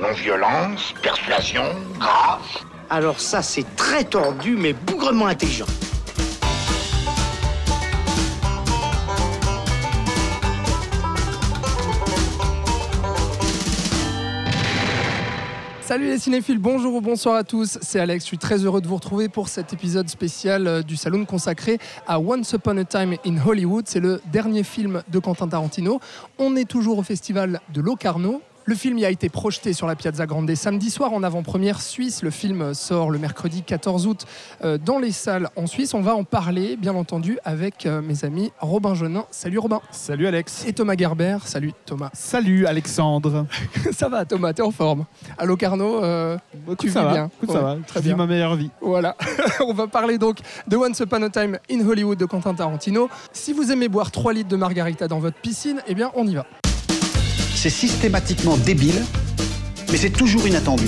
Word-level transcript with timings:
Non-violence, 0.00 0.94
persuasion, 1.02 1.62
grâce. 1.98 2.64
Alors 2.88 3.20
ça, 3.20 3.42
c'est 3.42 3.76
très 3.76 4.02
tordu, 4.02 4.56
mais 4.56 4.72
bougrement 4.72 5.26
intelligent. 5.26 5.66
Salut 15.82 16.06
les 16.06 16.18
cinéphiles, 16.18 16.58
bonjour 16.58 16.94
ou 16.94 17.00
bonsoir 17.02 17.34
à 17.34 17.44
tous, 17.44 17.76
c'est 17.82 17.98
Alex, 17.98 18.24
je 18.24 18.28
suis 18.28 18.38
très 18.38 18.64
heureux 18.64 18.80
de 18.80 18.86
vous 18.86 18.94
retrouver 18.94 19.28
pour 19.28 19.48
cet 19.48 19.72
épisode 19.72 20.08
spécial 20.08 20.66
euh, 20.66 20.82
du 20.82 20.96
Saloon 20.96 21.24
consacré 21.24 21.78
à 22.06 22.20
Once 22.20 22.52
Upon 22.52 22.78
a 22.78 22.84
Time 22.84 23.16
in 23.26 23.36
Hollywood. 23.44 23.86
C'est 23.88 23.98
le 23.98 24.22
dernier 24.32 24.62
film 24.62 25.02
de 25.08 25.18
Quentin 25.18 25.48
Tarantino. 25.48 26.00
On 26.38 26.54
est 26.54 26.64
toujours 26.64 26.98
au 26.98 27.02
festival 27.02 27.60
de 27.74 27.80
Locarno, 27.80 28.40
le 28.64 28.74
film 28.74 28.98
y 28.98 29.04
a 29.04 29.10
été 29.10 29.28
projeté 29.28 29.72
sur 29.72 29.86
la 29.86 29.96
Piazza 29.96 30.26
Grande 30.26 30.54
samedi 30.54 30.90
soir 30.90 31.12
en 31.12 31.22
avant-première 31.22 31.80
suisse. 31.80 32.22
Le 32.22 32.30
film 32.30 32.74
sort 32.74 33.10
le 33.10 33.18
mercredi 33.18 33.62
14 33.62 34.06
août 34.06 34.26
euh, 34.64 34.78
dans 34.78 34.98
les 34.98 35.12
salles 35.12 35.48
en 35.56 35.66
Suisse. 35.66 35.94
On 35.94 36.02
va 36.02 36.14
en 36.14 36.24
parler, 36.24 36.76
bien 36.76 36.94
entendu, 36.94 37.38
avec 37.44 37.86
euh, 37.86 38.00
mes 38.02 38.24
amis 38.24 38.52
Robin 38.60 38.94
Genin. 38.94 39.24
Salut 39.30 39.58
Robin. 39.58 39.80
Salut 39.90 40.26
Alex. 40.26 40.64
Et 40.66 40.72
Thomas 40.72 40.94
Gerber. 40.96 41.38
Salut 41.44 41.72
Thomas. 41.86 42.10
Salut 42.12 42.66
Alexandre. 42.66 43.46
ça 43.92 44.08
va 44.08 44.24
Thomas, 44.24 44.52
t'es 44.52 44.62
en 44.62 44.70
forme. 44.70 45.04
À 45.38 45.44
Locarno, 45.46 46.04
euh, 46.04 46.36
tu 46.78 46.90
ça 46.90 47.00
vis 47.00 47.06
va. 47.06 47.12
bien. 47.12 47.30
Écoute, 47.42 47.52
ça 47.52 47.60
va. 47.62 47.76
Très 47.86 48.00
Je 48.00 48.04
bien. 48.04 48.14
vis 48.14 48.18
ma 48.18 48.26
meilleure 48.26 48.56
vie. 48.56 48.70
Voilà, 48.80 49.16
on 49.66 49.72
va 49.72 49.86
parler 49.86 50.18
donc 50.18 50.38
de 50.68 50.76
Once 50.76 51.00
Upon 51.00 51.22
a 51.22 51.30
Time 51.30 51.58
in 51.70 51.80
Hollywood 51.86 52.18
de 52.18 52.26
Quentin 52.26 52.54
Tarantino. 52.54 53.08
Si 53.32 53.52
vous 53.52 53.72
aimez 53.72 53.88
boire 53.88 54.10
3 54.10 54.32
litres 54.32 54.48
de 54.48 54.56
margarita 54.56 55.08
dans 55.08 55.18
votre 55.18 55.38
piscine, 55.40 55.80
eh 55.88 55.94
bien 55.94 56.10
on 56.14 56.26
y 56.26 56.34
va. 56.34 56.46
C'est 57.62 57.68
systématiquement 57.68 58.56
débile, 58.56 59.04
mais 59.90 59.98
c'est 59.98 60.08
toujours 60.08 60.46
inattendu. 60.46 60.86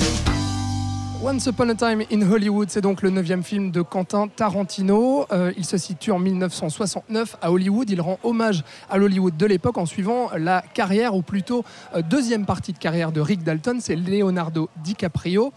Once 1.23 1.45
Upon 1.45 1.69
a 1.69 1.75
Time 1.75 2.03
in 2.11 2.23
Hollywood, 2.23 2.71
c'est 2.71 2.81
donc 2.81 3.03
le 3.03 3.11
neuvième 3.11 3.43
film 3.43 3.71
de 3.71 3.83
Quentin 3.83 4.27
Tarantino. 4.29 5.27
Euh, 5.33 5.53
il 5.59 5.67
se 5.67 5.77
situe 5.77 6.13
en 6.13 6.19
1969 6.19 7.37
à 7.43 7.53
Hollywood. 7.53 7.91
Il 7.91 8.01
rend 8.01 8.19
hommage 8.23 8.65
à 8.89 8.97
l'Hollywood 8.97 9.37
de 9.37 9.45
l'époque 9.45 9.77
en 9.77 9.85
suivant 9.85 10.31
la 10.35 10.63
carrière, 10.63 11.15
ou 11.15 11.21
plutôt 11.21 11.63
euh, 11.95 12.01
deuxième 12.01 12.47
partie 12.47 12.73
de 12.73 12.79
carrière 12.79 13.13
de 13.13 13.21
Rick 13.21 13.43
Dalton, 13.43 13.79
c'est 13.79 13.95
Leonardo 13.95 14.71
DiCaprio. 14.83 15.53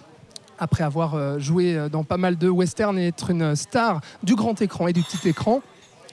Après 0.59 0.83
avoir 0.83 1.15
euh, 1.15 1.39
joué 1.39 1.87
dans 1.89 2.03
pas 2.03 2.17
mal 2.17 2.37
de 2.37 2.49
westerns 2.49 2.99
et 2.99 3.07
être 3.07 3.29
une 3.29 3.55
star 3.55 4.01
du 4.23 4.35
grand 4.35 4.61
écran 4.61 4.89
et 4.89 4.93
du 4.93 5.01
petit 5.01 5.29
écran, 5.29 5.61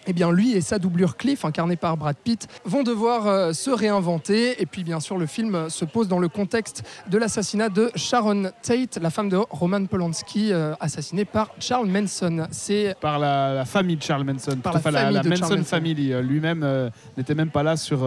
eh 0.06 0.12
bien, 0.12 0.30
lui 0.32 0.52
et 0.52 0.60
sa 0.60 0.78
doublure 0.78 1.16
Cliff, 1.16 1.44
incarnée 1.44 1.76
par 1.76 1.96
Brad 1.96 2.16
Pitt, 2.16 2.48
vont 2.64 2.82
devoir 2.82 3.26
euh, 3.26 3.52
se 3.52 3.70
réinventer. 3.70 4.60
Et 4.60 4.66
puis, 4.66 4.84
bien 4.84 5.00
sûr, 5.00 5.18
le 5.18 5.26
film 5.26 5.68
se 5.70 5.84
pose 5.84 6.08
dans 6.08 6.18
le 6.18 6.28
contexte 6.28 6.82
de 7.08 7.18
l'assassinat 7.18 7.68
de 7.68 7.90
Sharon 7.94 8.50
Tate, 8.62 8.98
la 9.00 9.10
femme 9.10 9.28
de 9.28 9.36
Roman 9.36 9.84
Polanski, 9.86 10.52
euh, 10.52 10.74
assassinée 10.80 11.24
par 11.24 11.50
Charles 11.58 11.86
Manson. 11.88 12.46
C'est 12.50 12.96
Par 13.00 13.18
la, 13.18 13.54
la 13.54 13.64
famille 13.64 13.96
de 13.96 14.02
Charles 14.02 14.24
Manson. 14.24 14.56
Par 14.62 14.72
la 14.74 14.78
Enfin, 14.80 14.90
famille 14.92 15.20
de 15.20 15.28
Manson, 15.28 15.62
family. 15.64 16.12
Euh, 16.12 16.22
Lui-même 16.22 16.62
euh, 16.64 16.90
n'était 17.16 17.34
même 17.34 17.50
pas 17.50 17.62
là 17.62 17.76
sur, 17.76 18.00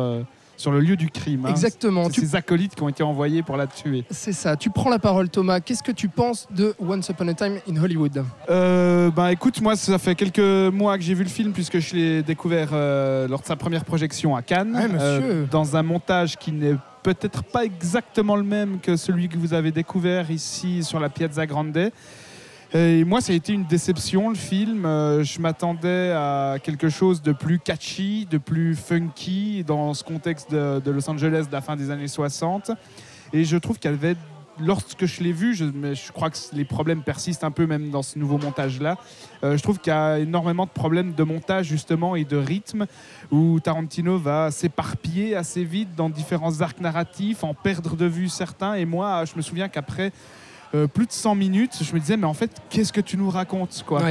sur 0.57 0.71
le 0.71 0.79
lieu 0.79 0.95
du 0.95 1.09
crime. 1.09 1.45
hein. 1.45 1.49
exactement. 1.49 2.09
Tu- 2.09 2.21
ses 2.21 2.35
acolytes 2.35 2.75
qui 2.75 2.83
ont 2.83 2.89
été 2.89 3.03
envoyés 3.03 3.43
pour 3.43 3.57
la 3.57 3.67
tuer. 3.67 4.03
C'est 4.09 4.33
ça. 4.33 4.55
Tu 4.55 4.69
prends 4.69 4.89
la 4.89 4.99
parole, 4.99 5.29
Thomas. 5.29 5.59
Qu'est-ce 5.59 5.83
que 5.83 5.91
tu 5.91 6.07
penses 6.09 6.47
de 6.51 6.73
Once 6.79 7.07
Upon 7.09 7.27
a 7.27 7.33
Time 7.33 7.57
in 7.69 7.81
Hollywood? 7.81 8.23
Euh, 8.49 9.09
bah 9.11 9.31
écoute, 9.31 9.61
moi 9.61 9.75
ça 9.75 9.97
fait 9.97 10.15
quelques 10.15 10.39
mois 10.73 10.97
que 10.97 11.03
j'ai 11.03 11.13
vu 11.13 11.23
le 11.23 11.29
film 11.29 11.51
puisque 11.53 11.79
je 11.79 11.95
l'ai 11.95 12.23
découvert 12.23 12.69
euh, 12.73 13.27
lors 13.27 13.41
de 13.41 13.45
sa 13.45 13.55
première 13.55 13.85
projection 13.85 14.35
à 14.35 14.41
Cannes, 14.41 14.75
Ouais, 14.75 14.87
monsieur. 14.87 15.47
dans 15.51 15.75
un 15.75 15.83
montage 15.83 16.37
qui 16.37 16.51
n'est 16.51 16.75
peut-être 17.03 17.43
pas 17.43 17.63
exactement 17.65 18.35
le 18.35 18.43
même 18.43 18.79
que 18.79 18.95
celui 18.95 19.29
que 19.29 19.37
vous 19.37 19.53
avez 19.53 19.71
découvert 19.71 20.31
ici 20.31 20.83
sur 20.83 20.99
la 20.99 21.09
Piazza 21.09 21.45
Grande. 21.45 21.91
Et 22.77 23.05
moi, 23.05 23.21
ça 23.21 23.31
a 23.31 23.35
été 23.37 23.53
une 23.53 23.63
déception 23.63 24.27
le 24.27 24.35
film. 24.35 24.85
Euh, 24.85 25.23
je 25.23 25.39
m'attendais 25.39 26.11
à 26.11 26.57
quelque 26.61 26.89
chose 26.89 27.21
de 27.21 27.31
plus 27.31 27.57
catchy, 27.57 28.27
de 28.29 28.37
plus 28.37 28.75
funky 28.75 29.63
dans 29.63 29.93
ce 29.93 30.03
contexte 30.03 30.51
de, 30.51 30.91
Los 30.91 31.09
Angeles 31.09 31.45
de 31.47 31.53
la 31.53 31.61
fin 31.61 31.77
des 31.77 31.89
années 31.89 32.09
60. 32.09 32.71
Et 33.31 33.45
je 33.45 33.55
trouve 33.55 33.79
qu'elle 33.79 33.93
avait 33.93 34.17
lorsque 34.59 35.05
je 35.05 35.23
l'ai 35.23 35.31
vu, 35.31 35.55
je, 35.55 35.63
je 35.63 36.11
crois 36.11 36.29
que 36.29 36.37
les 36.51 36.65
problèmes 36.65 37.01
persistent 37.01 37.45
un 37.45 37.51
peu 37.51 37.65
même 37.65 37.91
dans 37.91 38.03
ce 38.03 38.19
nouveau 38.19 38.37
montage-là. 38.37 38.97
Euh, 39.45 39.55
je 39.55 39.63
trouve 39.63 39.79
qu'il 39.79 39.93
y 39.93 39.95
a 39.95 40.19
énormément 40.19 40.65
de 40.65 40.69
problèmes 40.69 41.13
de 41.13 41.23
montage 41.23 41.67
justement 41.67 42.17
et 42.17 42.25
de 42.25 42.35
rythme 42.35 42.87
où 43.31 43.57
Tarantino 43.61 44.17
va 44.17 44.51
s'éparpiller 44.51 45.33
assez 45.37 45.63
vite 45.63 45.95
dans 45.95 46.09
différents 46.09 46.59
arcs 46.59 46.81
narratifs, 46.81 47.45
en 47.45 47.53
perdre 47.53 47.95
de 47.95 48.05
vue 48.05 48.27
certains. 48.27 48.73
Et 48.73 48.83
moi, 48.83 49.23
je 49.23 49.37
me 49.37 49.41
souviens 49.41 49.69
qu'après 49.69 50.11
euh, 50.75 50.87
plus 50.87 51.05
de 51.05 51.11
100 51.11 51.35
minutes, 51.35 51.77
je 51.81 51.93
me 51.93 51.99
disais 51.99 52.17
mais 52.17 52.25
en 52.25 52.33
fait, 52.33 52.51
qu'est-ce 52.69 52.93
que 52.93 53.01
tu 53.01 53.17
nous 53.17 53.29
racontes 53.29 53.83
quoi. 53.87 54.01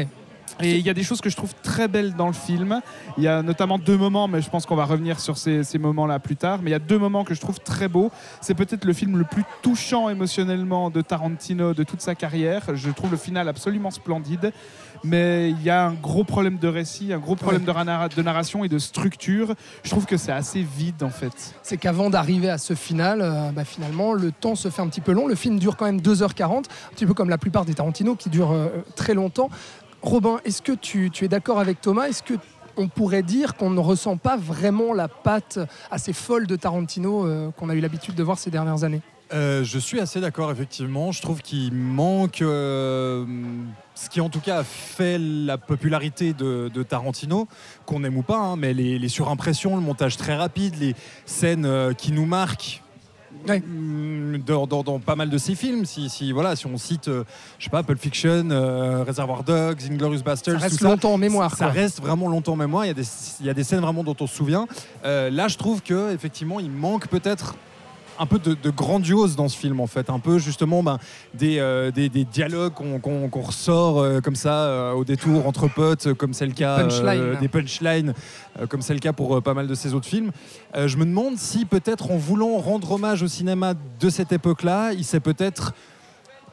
Et 0.60 0.76
il 0.76 0.86
y 0.86 0.90
a 0.90 0.94
des 0.94 1.02
choses 1.02 1.20
que 1.20 1.30
je 1.30 1.36
trouve 1.36 1.52
très 1.62 1.88
belles 1.88 2.14
dans 2.14 2.26
le 2.26 2.32
film. 2.32 2.80
Il 3.18 3.24
y 3.24 3.28
a 3.28 3.42
notamment 3.42 3.78
deux 3.78 3.96
moments, 3.96 4.28
mais 4.28 4.40
je 4.40 4.50
pense 4.50 4.66
qu'on 4.66 4.76
va 4.76 4.84
revenir 4.84 5.20
sur 5.20 5.36
ces, 5.36 5.64
ces 5.64 5.78
moments-là 5.78 6.18
plus 6.18 6.36
tard. 6.36 6.60
Mais 6.62 6.70
il 6.70 6.72
y 6.72 6.76
a 6.76 6.80
deux 6.80 6.98
moments 6.98 7.24
que 7.24 7.34
je 7.34 7.40
trouve 7.40 7.60
très 7.60 7.88
beaux. 7.88 8.10
C'est 8.40 8.54
peut-être 8.54 8.84
le 8.84 8.92
film 8.92 9.16
le 9.16 9.24
plus 9.24 9.44
touchant 9.62 10.08
émotionnellement 10.08 10.90
de 10.90 11.00
Tarantino 11.00 11.74
de 11.74 11.82
toute 11.82 12.00
sa 12.00 12.14
carrière. 12.14 12.62
Je 12.74 12.90
trouve 12.90 13.10
le 13.10 13.16
final 13.16 13.48
absolument 13.48 13.90
splendide. 13.90 14.52
Mais 15.04 15.50
il 15.50 15.62
y 15.62 15.68
a 15.68 15.86
un 15.86 15.92
gros 15.92 16.24
problème 16.24 16.56
de 16.56 16.66
récit, 16.66 17.12
un 17.12 17.18
gros 17.18 17.36
problème 17.36 17.64
de 17.64 18.22
narration 18.22 18.64
et 18.64 18.68
de 18.68 18.78
structure. 18.78 19.54
Je 19.82 19.90
trouve 19.90 20.06
que 20.06 20.16
c'est 20.16 20.32
assez 20.32 20.62
vide 20.62 21.02
en 21.02 21.10
fait. 21.10 21.54
c'est 21.62 21.76
qu'avant 21.76 22.08
d'arriver 22.08 22.48
à 22.48 22.56
ce 22.56 22.74
final, 22.74 23.20
euh, 23.20 23.50
bah, 23.52 23.64
finalement, 23.64 24.14
le 24.14 24.32
temps 24.32 24.54
se 24.54 24.70
fait 24.70 24.80
un 24.80 24.88
petit 24.88 25.02
peu 25.02 25.12
long. 25.12 25.26
Le 25.26 25.34
film 25.34 25.58
dure 25.58 25.76
quand 25.76 25.84
même 25.84 26.00
2h40, 26.00 26.58
un 26.58 26.62
petit 26.94 27.04
peu 27.04 27.12
comme 27.12 27.28
la 27.28 27.36
plupart 27.36 27.66
des 27.66 27.74
Tarantino 27.74 28.14
qui 28.14 28.30
durent 28.30 28.52
euh, 28.52 28.68
très 28.96 29.12
longtemps. 29.12 29.50
Robin, 30.04 30.38
est-ce 30.44 30.60
que 30.60 30.72
tu, 30.72 31.10
es 31.22 31.28
d'accord 31.28 31.58
avec 31.58 31.80
Thomas? 31.80 32.08
Est-ce 32.08 32.22
que 32.22 32.34
on 32.76 32.88
pourrait 32.88 33.22
dire 33.22 33.54
qu'on 33.54 33.70
ne 33.70 33.80
ressent 33.80 34.16
pas 34.16 34.36
vraiment 34.36 34.92
la 34.92 35.08
patte 35.08 35.58
assez 35.90 36.12
folle 36.12 36.46
de 36.46 36.56
Tarantino 36.56 37.24
euh, 37.24 37.50
qu'on 37.52 37.70
a 37.70 37.74
eu 37.74 37.80
l'habitude 37.80 38.14
de 38.14 38.22
voir 38.22 38.38
ces 38.38 38.50
dernières 38.50 38.84
années? 38.84 39.00
Euh, 39.32 39.64
je 39.64 39.78
suis 39.78 40.00
assez 40.00 40.20
d'accord, 40.20 40.50
effectivement. 40.50 41.10
Je 41.10 41.22
trouve 41.22 41.40
qu'il 41.40 41.72
manque 41.72 42.42
euh, 42.42 43.24
ce 43.94 44.10
qui, 44.10 44.20
en 44.20 44.28
tout 44.28 44.40
cas, 44.40 44.58
a 44.58 44.64
fait 44.64 45.16
la 45.18 45.56
popularité 45.56 46.34
de, 46.34 46.68
Tarantino, 46.82 47.48
qu'on 47.86 48.04
aime 48.04 48.18
ou 48.18 48.22
pas, 48.22 48.38
hein, 48.38 48.56
mais 48.56 48.74
les, 48.74 49.08
surimpressions, 49.08 49.74
le 49.74 49.82
montage 49.82 50.18
très 50.18 50.36
rapide, 50.36 50.74
les 50.78 50.94
scènes 51.24 51.94
qui 51.96 52.12
nous 52.12 52.26
marquent. 52.26 52.83
Ouais. 53.48 53.60
mm, 53.60 54.38
Dans, 54.46 54.66
dans- 54.66 54.82
dans 54.82 54.98
pas 54.98 55.14
mal 55.16 55.30
de 55.30 55.38
ses 55.38 55.54
films, 55.54 55.84
si, 55.84 56.08
si, 56.08 56.32
voilà, 56.32 56.56
si 56.56 56.66
on 56.66 56.76
cite, 56.76 57.08
euh, 57.08 57.24
je 57.58 57.64
sais 57.64 57.70
pas, 57.70 57.82
Pulp 57.82 58.00
Fiction, 58.00 58.48
euh, 58.50 59.04
Reservoir 59.06 59.44
Dogs, 59.44 59.78
Inglorious 59.90 60.22
Bastards, 60.22 60.54
Ça 60.54 60.60
reste 60.60 60.78
tout 60.78 60.84
ça, 60.84 60.90
longtemps 60.90 61.12
en 61.14 61.18
mémoire. 61.18 61.50
ça 61.54 61.66
quoi. 61.66 61.74
reste 61.74 62.00
vraiment 62.00 62.28
longtemps 62.28 62.52
en 62.54 62.56
mémoire. 62.56 62.84
Il 62.84 62.88
y 62.88 62.90
a 62.90 62.94
des, 62.94 63.04
il 63.40 63.46
y 63.46 63.50
a 63.50 63.54
des 63.54 63.64
scènes 63.64 63.80
vraiment 63.80 64.02
dont 64.02 64.16
on 64.20 64.26
se 64.26 64.34
souvient. 64.34 64.66
Euh, 65.04 65.30
là, 65.30 65.48
je 65.48 65.56
trouve 65.56 65.82
que 65.82 66.12
effectivement, 66.12 66.58
il 66.60 66.70
manque 66.70 67.06
peut-être 67.08 67.54
un 68.18 68.26
peu 68.26 68.38
de, 68.38 68.54
de 68.54 68.70
grandiose 68.70 69.36
dans 69.36 69.48
ce 69.48 69.56
film, 69.56 69.80
en 69.80 69.86
fait. 69.86 70.10
Un 70.10 70.18
peu 70.18 70.38
justement 70.38 70.82
ben, 70.82 70.98
des, 71.34 71.58
euh, 71.58 71.90
des, 71.90 72.08
des 72.08 72.24
dialogues 72.24 72.72
qu'on 72.72 73.42
ressort 73.42 74.00
euh, 74.00 74.20
comme 74.20 74.36
ça 74.36 74.54
euh, 74.66 74.92
au 74.92 75.04
détour 75.04 75.46
entre 75.46 75.68
potes, 75.68 76.12
comme 76.14 76.34
c'est 76.34 76.46
le 76.46 76.52
cas 76.52 76.78
punchlines. 76.78 77.38
des 77.40 77.48
punchlines, 77.48 78.14
comme 78.68 78.82
c'est 78.82 78.94
le 78.94 79.00
cas 79.00 79.12
pour 79.12 79.42
pas 79.42 79.54
mal 79.54 79.66
de 79.66 79.74
ces 79.74 79.94
autres 79.94 80.06
films. 80.06 80.30
Je 80.74 80.96
me 80.96 81.04
demande 81.04 81.36
si 81.36 81.64
peut-être 81.64 82.10
en 82.10 82.16
voulant 82.16 82.56
rendre 82.58 82.92
hommage 82.92 83.22
au 83.22 83.28
cinéma 83.28 83.74
de 84.00 84.10
cette 84.10 84.32
époque-là, 84.32 84.92
il 84.92 85.04
s'est 85.04 85.20
peut-être 85.20 85.74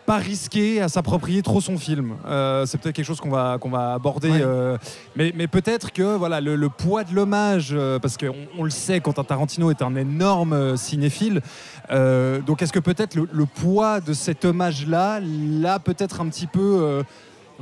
pas 0.06 0.18
risqué 0.18 0.82
à 0.82 0.90
s'approprier 0.90 1.42
trop 1.42 1.62
son 1.62 1.78
film. 1.78 2.16
Euh, 2.26 2.66
c'est 2.66 2.78
peut-être 2.80 2.96
quelque 2.96 3.06
chose 3.06 3.20
qu'on 3.22 3.30
va, 3.30 3.58
qu'on 3.60 3.70
va 3.70 3.94
aborder. 3.94 4.30
Ouais. 4.32 4.42
euh, 4.42 4.78
mais 5.16 5.32
mais 5.36 5.48
peut-être 5.48 5.92
que 5.92 6.16
voilà, 6.16 6.42
le, 6.42 6.56
le 6.56 6.70
poids 6.70 7.04
de 7.04 7.14
l'hommage, 7.14 7.70
euh, 7.72 8.00
parce 8.00 8.18
qu'on 8.18 8.36
on 8.58 8.64
le 8.64 8.70
sait, 8.70 9.00
Quentin 9.00 9.24
Tarantino 9.24 9.70
est 9.72 9.82
un 9.82 9.96
énorme 9.96 10.78
cinéphile. 10.78 11.42
donc 11.90 12.62
est-ce 12.62 12.74
que 12.74 12.80
peut-être 12.80 13.16
le, 13.16 13.28
le 13.32 13.46
poids 13.46 14.02
de 14.02 14.14
cet 14.14 14.46
hommage-là 14.46 15.20
l'a 15.22 15.80
peut-être 15.80 16.22
un 16.22 16.28
petit 16.28 16.48
peu 16.48 17.04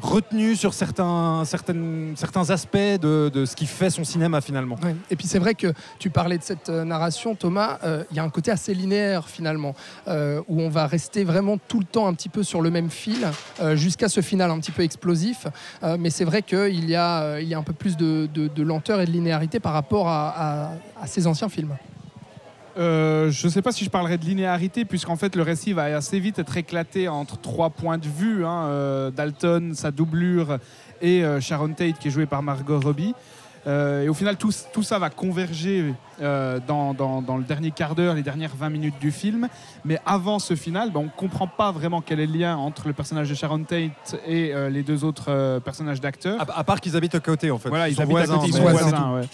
retenu 0.02 0.56
sur 0.56 0.74
certains, 0.74 1.44
certains 1.46 2.50
aspects 2.50 2.78
de, 2.78 3.30
de 3.34 3.46
ce 3.46 3.56
qui 3.56 3.66
fait 3.66 3.90
son 3.90 4.04
cinéma 4.04 4.42
finalement. 4.42 4.76
Et 5.12 5.16
puis 5.16 5.28
c'est 5.28 5.40
vrai 5.40 5.56
que 5.56 5.74
tu 6.00 6.10
parlais 6.10 6.38
de 6.38 6.44
cette 6.44 6.70
euh, 6.70 6.84
narration, 6.86 7.36
Thomas. 7.36 7.80
euh, 7.84 8.04
Il 8.12 8.18
y 8.18 8.20
a 8.20 8.24
un 8.24 8.30
côté 8.30 8.52
assez 8.52 8.74
linéaire 8.74 9.28
finalement, 9.28 9.76
euh, 10.08 10.42
où 10.48 10.62
on 10.62 10.70
va 10.70 10.88
rester 10.88 11.24
vraiment 11.24 11.58
tout 11.58 11.80
le 11.80 11.86
temps 11.86 12.08
un 12.08 12.14
petit 12.14 12.30
peu 12.30 12.44
sur 12.44 12.62
le 12.62 12.70
même 12.72 12.90
fil, 12.90 13.28
jusqu'à 13.76 14.08
ce 14.10 14.22
final 14.22 14.52
un 14.52 14.60
petit 14.60 14.72
peu 14.72 14.84
explosif. 14.84 15.48
Mais 16.00 16.10
c'est 16.10 16.26
vrai 16.26 16.42
qu'il 16.44 16.90
y, 16.90 16.96
a, 16.96 17.40
y 17.42 17.54
a 17.54 17.58
un 17.58 17.64
peu 17.64 17.74
plus 17.74 17.98
de, 17.98 18.28
de- 18.34 18.48
de 18.48 18.64
lenteur 18.64 19.02
et 19.02 19.06
de 19.06 19.12
linéarité 19.12 19.60
par 19.60 19.74
rapport 19.74 20.08
à, 20.08 20.30
à- 20.30 20.72
à 21.02 21.08
ces 21.08 21.28
anciens 21.28 21.50
films. 21.50 21.76
Euh, 22.80 23.30
je 23.30 23.48
ne 23.48 23.52
sais 23.52 23.62
pas 23.62 23.72
si 23.72 23.84
je 23.84 23.90
parlerai 23.90 24.18
de 24.18 24.26
linéarité, 24.26 24.86
puisqu'en 24.86 25.18
fait 25.18 25.36
le 25.36 25.44
récit 25.44 25.74
va 25.74 25.84
assez 25.96 26.20
vite 26.20 26.40
être 26.40 26.56
éclaté 26.56 27.08
entre 27.10 27.38
trois 27.40 27.70
points 27.70 27.98
de 27.98 28.08
vue. 28.08 28.46
hein, 28.46 28.64
euh, 28.68 29.12
Dalton, 29.12 29.74
sa 29.76 29.92
doublure 29.92 30.58
et 31.02 31.24
euh, 31.24 31.42
Sharon 31.42 31.74
Tate, 31.74 32.00
qui 32.00 32.08
est 32.08 32.12
jouée 32.12 32.26
par 32.26 32.42
Margot 32.42 32.80
Robbie. 32.80 33.14
Euh, 33.68 34.04
et 34.04 34.10
au 34.10 34.14
final, 34.14 34.38
tout, 34.38 34.52
tout 34.72 34.84
ça 34.84 35.00
va 35.00 35.10
converger 35.10 35.94
euh, 36.22 36.60
dans, 36.66 36.94
dans- 36.94 37.22
dans 37.22 37.36
le 37.36 37.44
dernier 37.44 37.72
quart 37.72 37.94
d'heure, 37.94 38.14
les 38.16 38.24
dernières 38.24 38.56
20 38.56 38.70
minutes 38.70 38.98
du 39.02 39.12
film. 39.12 39.50
Mais 39.84 40.00
avant 40.06 40.40
ce 40.40 40.56
final, 40.56 40.92
ben, 40.92 41.02
on 41.02 41.04
ne 41.04 41.10
comprend 41.10 41.46
pas 41.48 41.72
vraiment 41.74 42.00
quel 42.02 42.22
est 42.22 42.26
le 42.26 42.38
lien 42.40 42.56
entre 42.56 42.88
le 42.88 42.94
personnage 42.94 43.30
de 43.30 43.36
Sharon 43.36 43.64
Tate 43.66 44.16
et 44.26 44.54
euh, 44.56 44.70
les 44.70 44.82
deux 44.84 45.04
autres 45.04 45.26
euh, 45.28 45.60
personnages 45.60 46.00
d'acteurs. 46.00 46.40
À, 46.40 46.60
à 46.60 46.64
part 46.64 46.80
qu'ils 46.80 46.96
habitent 46.96 47.16
à 47.16 47.20
côté, 47.20 47.52
en 47.52 47.58
fait. 47.58 47.68
Voilà, 47.68 47.90
ils, 47.90 48.02
habitent 48.02 48.16
à 48.16 48.26
voisins, 48.26 48.36
côté, 48.38 48.48
ils 48.48 48.54
sont 48.54 48.62
voisins. 48.62 48.88
voisins. 48.90 49.14
ouais. 49.16 49.28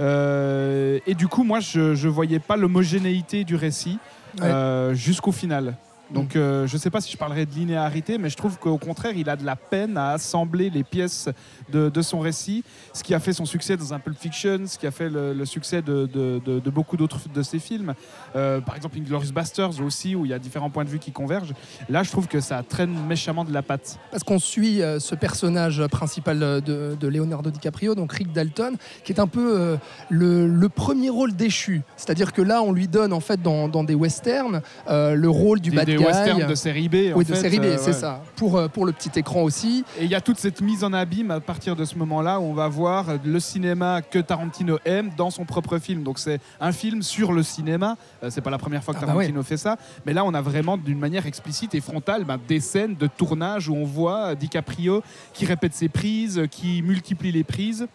Euh, 0.00 0.98
et 1.06 1.14
du 1.14 1.28
coup, 1.28 1.44
moi, 1.44 1.60
je 1.60 1.80
ne 2.06 2.08
voyais 2.10 2.38
pas 2.38 2.56
l'homogénéité 2.56 3.44
du 3.44 3.56
récit 3.56 3.98
Ouais. 4.40 4.46
euh, 4.46 4.94
jusqu'au 4.94 5.30
final. 5.30 5.74
Donc, 6.10 6.36
euh, 6.36 6.66
je 6.66 6.74
ne 6.74 6.78
sais 6.78 6.90
pas 6.90 7.00
si 7.00 7.10
je 7.10 7.16
parlerai 7.16 7.46
de 7.46 7.52
linéarité, 7.52 8.18
mais 8.18 8.28
je 8.28 8.36
trouve 8.36 8.58
qu'au 8.58 8.76
contraire, 8.78 9.12
il 9.16 9.28
a 9.30 9.36
de 9.36 9.44
la 9.44 9.56
peine 9.56 9.96
à 9.96 10.10
assembler 10.10 10.68
les 10.70 10.84
pièces 10.84 11.28
de, 11.72 11.88
de 11.88 12.02
son 12.02 12.20
récit, 12.20 12.62
ce 12.92 13.02
qui 13.02 13.14
a 13.14 13.20
fait 13.20 13.32
son 13.32 13.46
succès 13.46 13.76
dans 13.76 13.94
un 13.94 13.98
Pulp 13.98 14.18
Fiction, 14.18 14.60
ce 14.66 14.78
qui 14.78 14.86
a 14.86 14.90
fait 14.90 15.08
le, 15.08 15.32
le 15.32 15.44
succès 15.46 15.80
de, 15.82 16.06
de- 16.06 16.40
de- 16.44 16.60
de 16.60 16.70
beaucoup 16.70 16.96
d'autres 16.96 17.20
de 17.34 17.42
ses 17.42 17.58
films. 17.58 17.94
Euh, 18.36 18.60
par 18.60 18.76
exemple, 18.76 18.98
Inglourious 18.98 19.32
Basterds 19.32 19.80
aussi, 19.82 20.14
où 20.14 20.24
il 20.26 20.30
y 20.30 20.34
a 20.34 20.38
différents 20.38 20.70
points 20.70 20.84
de 20.84 20.90
vue 20.90 20.98
qui 20.98 21.10
convergent. 21.10 21.54
Là, 21.88 22.02
je 22.02 22.10
trouve 22.10 22.28
que 22.28 22.40
ça 22.40 22.62
traîne 22.62 22.94
méchamment 23.06 23.44
de 23.44 23.52
la 23.52 23.62
patte. 23.62 23.98
Parce 24.10 24.22
qu'on 24.24 24.38
suit 24.38 24.82
euh, 24.82 25.00
ce 25.00 25.14
personnage 25.14 25.84
principal 25.86 26.38
de, 26.38 26.96
Leonardo 27.08 27.50
DiCaprio, 27.50 27.94
donc 27.94 28.12
Rick 28.12 28.32
Dalton, 28.32 28.76
qui 29.04 29.12
est 29.12 29.20
un 29.20 29.26
peu 29.26 29.76
le, 30.10 30.46
le 30.48 30.68
premier 30.68 31.10
rôle 31.10 31.34
déchu. 31.34 31.82
C'est-à-dire 31.96 32.32
que 32.32 32.42
là, 32.42 32.62
on 32.62 32.72
lui 32.72 32.88
donne 32.88 33.12
en 33.12 33.20
fait 33.20 33.40
dans, 33.40 33.68
dans 33.68 33.84
des 33.84 33.94
westerns 33.94 34.60
le 34.88 35.28
rôle 35.28 35.60
du 35.60 35.70
des, 35.70 35.76
bad 35.76 35.86
des 35.86 35.96
guy. 35.96 36.03
De 36.04 36.54
série 36.54 36.88
B. 36.88 36.94
en 37.14 37.18
oui, 37.18 37.24
de 37.24 37.34
fait, 37.34 37.40
série 37.40 37.58
B, 37.58 37.64
euh, 37.64 37.76
c'est 37.78 37.88
ouais. 37.88 37.92
ça. 37.92 38.22
Pour, 38.36 38.56
euh, 38.56 38.68
pour 38.68 38.86
le 38.86 38.92
petit 38.92 39.10
écran 39.18 39.42
aussi. 39.42 39.84
Et 39.98 40.04
il 40.04 40.10
y 40.10 40.14
a 40.14 40.20
toute 40.20 40.38
cette 40.38 40.60
mise 40.60 40.84
en 40.84 40.92
abîme 40.92 41.30
à 41.30 41.40
partir 41.40 41.76
de 41.76 41.84
ce 41.84 41.96
moment-là 41.96 42.40
où 42.40 42.44
on 42.44 42.54
va 42.54 42.68
voir 42.68 43.06
le 43.24 43.40
cinéma 43.40 44.02
que 44.02 44.18
Tarantino 44.18 44.78
aime 44.84 45.10
dans 45.16 45.30
son 45.30 45.44
propre 45.44 45.78
film. 45.78 46.02
Donc 46.02 46.18
c'est 46.18 46.40
un 46.60 46.72
film 46.72 47.02
sur 47.02 47.32
le 47.32 47.42
cinéma. 47.42 47.96
Euh, 48.22 48.30
c'est 48.30 48.40
pas 48.40 48.50
la 48.50 48.58
première 48.58 48.82
fois 48.82 48.94
que 48.94 48.98
Ah 49.02 49.06
bah 49.06 49.12
Tarantino 49.12 49.42
fait 49.42 49.56
ça, 49.56 49.76
mais 50.06 50.12
là 50.12 50.24
on 50.24 50.34
a 50.34 50.40
vraiment 50.40 50.76
d'une 50.76 50.98
manière 50.98 51.26
explicite 51.26 51.74
et 51.74 51.80
frontale 51.80 52.24
ben, 52.24 52.38
des 52.48 52.60
scènes 52.60 52.94
de 52.94 53.06
tournage 53.06 53.68
où 53.68 53.74
on 53.74 53.84
voit 53.84 54.34
DiCaprio 54.34 55.02
qui 55.32 55.46
répète 55.46 55.74
ses 55.74 55.88
prises, 55.88 56.42
qui 56.50 56.82
multiplie 56.82 57.32
les 57.32 57.44
prises. 57.44 57.86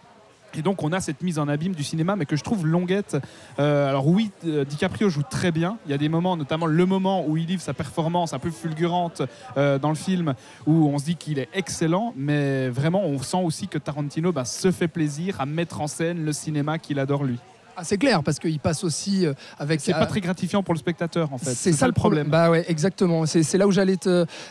Et 0.55 0.61
donc 0.61 0.83
on 0.83 0.91
a 0.91 0.99
cette 0.99 1.21
mise 1.21 1.39
en 1.39 1.47
abîme 1.47 1.75
du 1.75 1.83
cinéma, 1.83 2.15
mais 2.15 2.25
que 2.25 2.35
je 2.35 2.43
trouve 2.43 2.65
longuette. 2.65 3.17
Euh, 3.59 3.89
alors 3.89 4.07
oui, 4.07 4.31
euh, 4.45 4.65
DiCaprio 4.65 5.09
joue 5.09 5.23
très 5.29 5.51
bien. 5.51 5.77
Il 5.85 5.91
y 5.91 5.93
a 5.93 5.97
des 5.97 6.09
moments, 6.09 6.37
notamment 6.37 6.65
le 6.65 6.85
moment 6.85 7.25
où 7.27 7.37
il 7.37 7.45
livre 7.45 7.61
sa 7.61 7.73
performance 7.73 8.33
un 8.33 8.39
peu 8.39 8.51
fulgurante 8.51 9.21
euh, 9.57 9.79
dans 9.79 9.89
le 9.89 9.95
film, 9.95 10.33
où 10.65 10.89
on 10.89 10.97
se 10.97 11.05
dit 11.05 11.15
qu'il 11.15 11.39
est 11.39 11.49
excellent, 11.53 12.13
mais 12.15 12.69
vraiment 12.69 13.03
on 13.03 13.21
sent 13.21 13.41
aussi 13.43 13.67
que 13.67 13.77
Tarantino 13.77 14.31
bah, 14.31 14.45
se 14.45 14.71
fait 14.71 14.87
plaisir 14.87 15.39
à 15.39 15.45
mettre 15.45 15.81
en 15.81 15.87
scène 15.87 16.25
le 16.25 16.33
cinéma 16.33 16.79
qu'il 16.79 16.99
adore 16.99 17.23
lui. 17.23 17.37
Ah, 17.77 17.85
c'est 17.85 17.97
clair, 17.97 18.23
parce 18.23 18.39
qu'il 18.39 18.59
passe 18.59 18.83
aussi 18.83 19.25
avec. 19.57 19.79
C'est 19.79 19.93
pas 19.93 20.05
très 20.05 20.19
gratifiant 20.19 20.63
pour 20.63 20.73
le 20.73 20.79
spectateur 20.79 21.31
en 21.31 21.37
fait. 21.37 21.53
C'est 21.53 21.71
ça 21.71 21.87
le 21.87 21.93
problème. 21.93 22.27
Bah 22.27 22.49
ouais, 22.49 22.65
exactement. 22.67 23.25
C'est 23.25 23.57
là 23.57 23.67
où 23.67 23.71
j'allais 23.71 23.95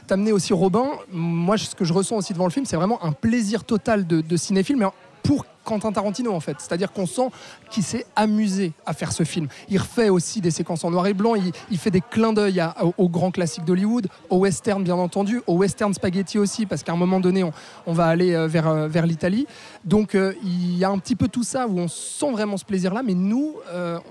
t'amener 0.07 0.33
aussi, 0.33 0.55
Robin. 0.55 0.87
Moi, 1.13 1.59
ce 1.59 1.75
que 1.75 1.85
je 1.85 1.93
ressens 1.93 2.17
aussi 2.17 2.33
devant 2.33 2.47
le 2.47 2.51
film, 2.51 2.65
c'est 2.65 2.77
vraiment 2.77 3.05
un 3.05 3.13
plaisir 3.13 3.65
total 3.65 4.07
de, 4.07 4.23
de 4.23 4.37
cinéphile, 4.39 4.79
mais 4.79 4.87
pour 5.23 5.45
Quentin 5.69 5.93
Tarantino 5.93 6.33
en 6.33 6.41
fait. 6.41 6.57
C'est-à-dire 6.59 6.93
qu'on 6.93 7.07
sent 7.07 7.29
qu'il 7.71 7.83
s'est 7.83 8.07
amusé 8.17 8.73
à 8.87 8.95
faire 8.95 9.13
ce 9.13 9.23
film. 9.25 9.49
Il 9.69 9.79
refait 9.79 10.09
aussi 10.09 10.41
des 10.41 10.51
séquences 10.51 10.83
en 10.85 10.91
noir 10.91 11.07
et 11.07 11.15
blanc. 11.15 11.35
Il, 11.35 11.53
il 11.71 11.77
fait 11.79 11.91
des 11.91 12.01
clins 12.01 12.33
d'œil 12.33 12.61
à- 12.61 12.75
au- 12.85 12.95
aux 12.97 13.09
grands 13.09 13.31
classiques 13.31 13.65
d'Hollywood, 13.65 14.09
au 14.31 14.39
western 14.39 14.83
bien 14.83 14.95
entendu, 14.97 15.43
au 15.47 15.55
western 15.57 15.93
spaghetti 15.93 16.39
aussi, 16.39 16.65
parce 16.65 16.83
qu'à 16.83 16.93
un 16.93 16.97
moment 16.97 17.21
donné, 17.21 17.45
on, 17.87 17.93
va 17.93 18.07
aller 18.07 18.35
euh, 18.35 18.47
vers, 18.47 18.67
euh, 18.69 18.89
vers 18.89 19.07
l'Italie. 19.07 19.47
Donc 19.85 20.15
euh, 20.15 20.33
il 20.43 20.79
y 20.79 20.85
a 20.85 20.89
un 20.91 20.99
petit 20.99 21.17
peu 21.17 21.29
tout 21.29 21.45
ça 21.45 21.67
où 21.67 21.79
on 21.79 21.89
sent 21.89 22.33
vraiment 22.33 22.57
ce 22.57 22.65
plaisir-là, 22.65 23.03
mais 23.05 23.15
nous, 23.15 23.57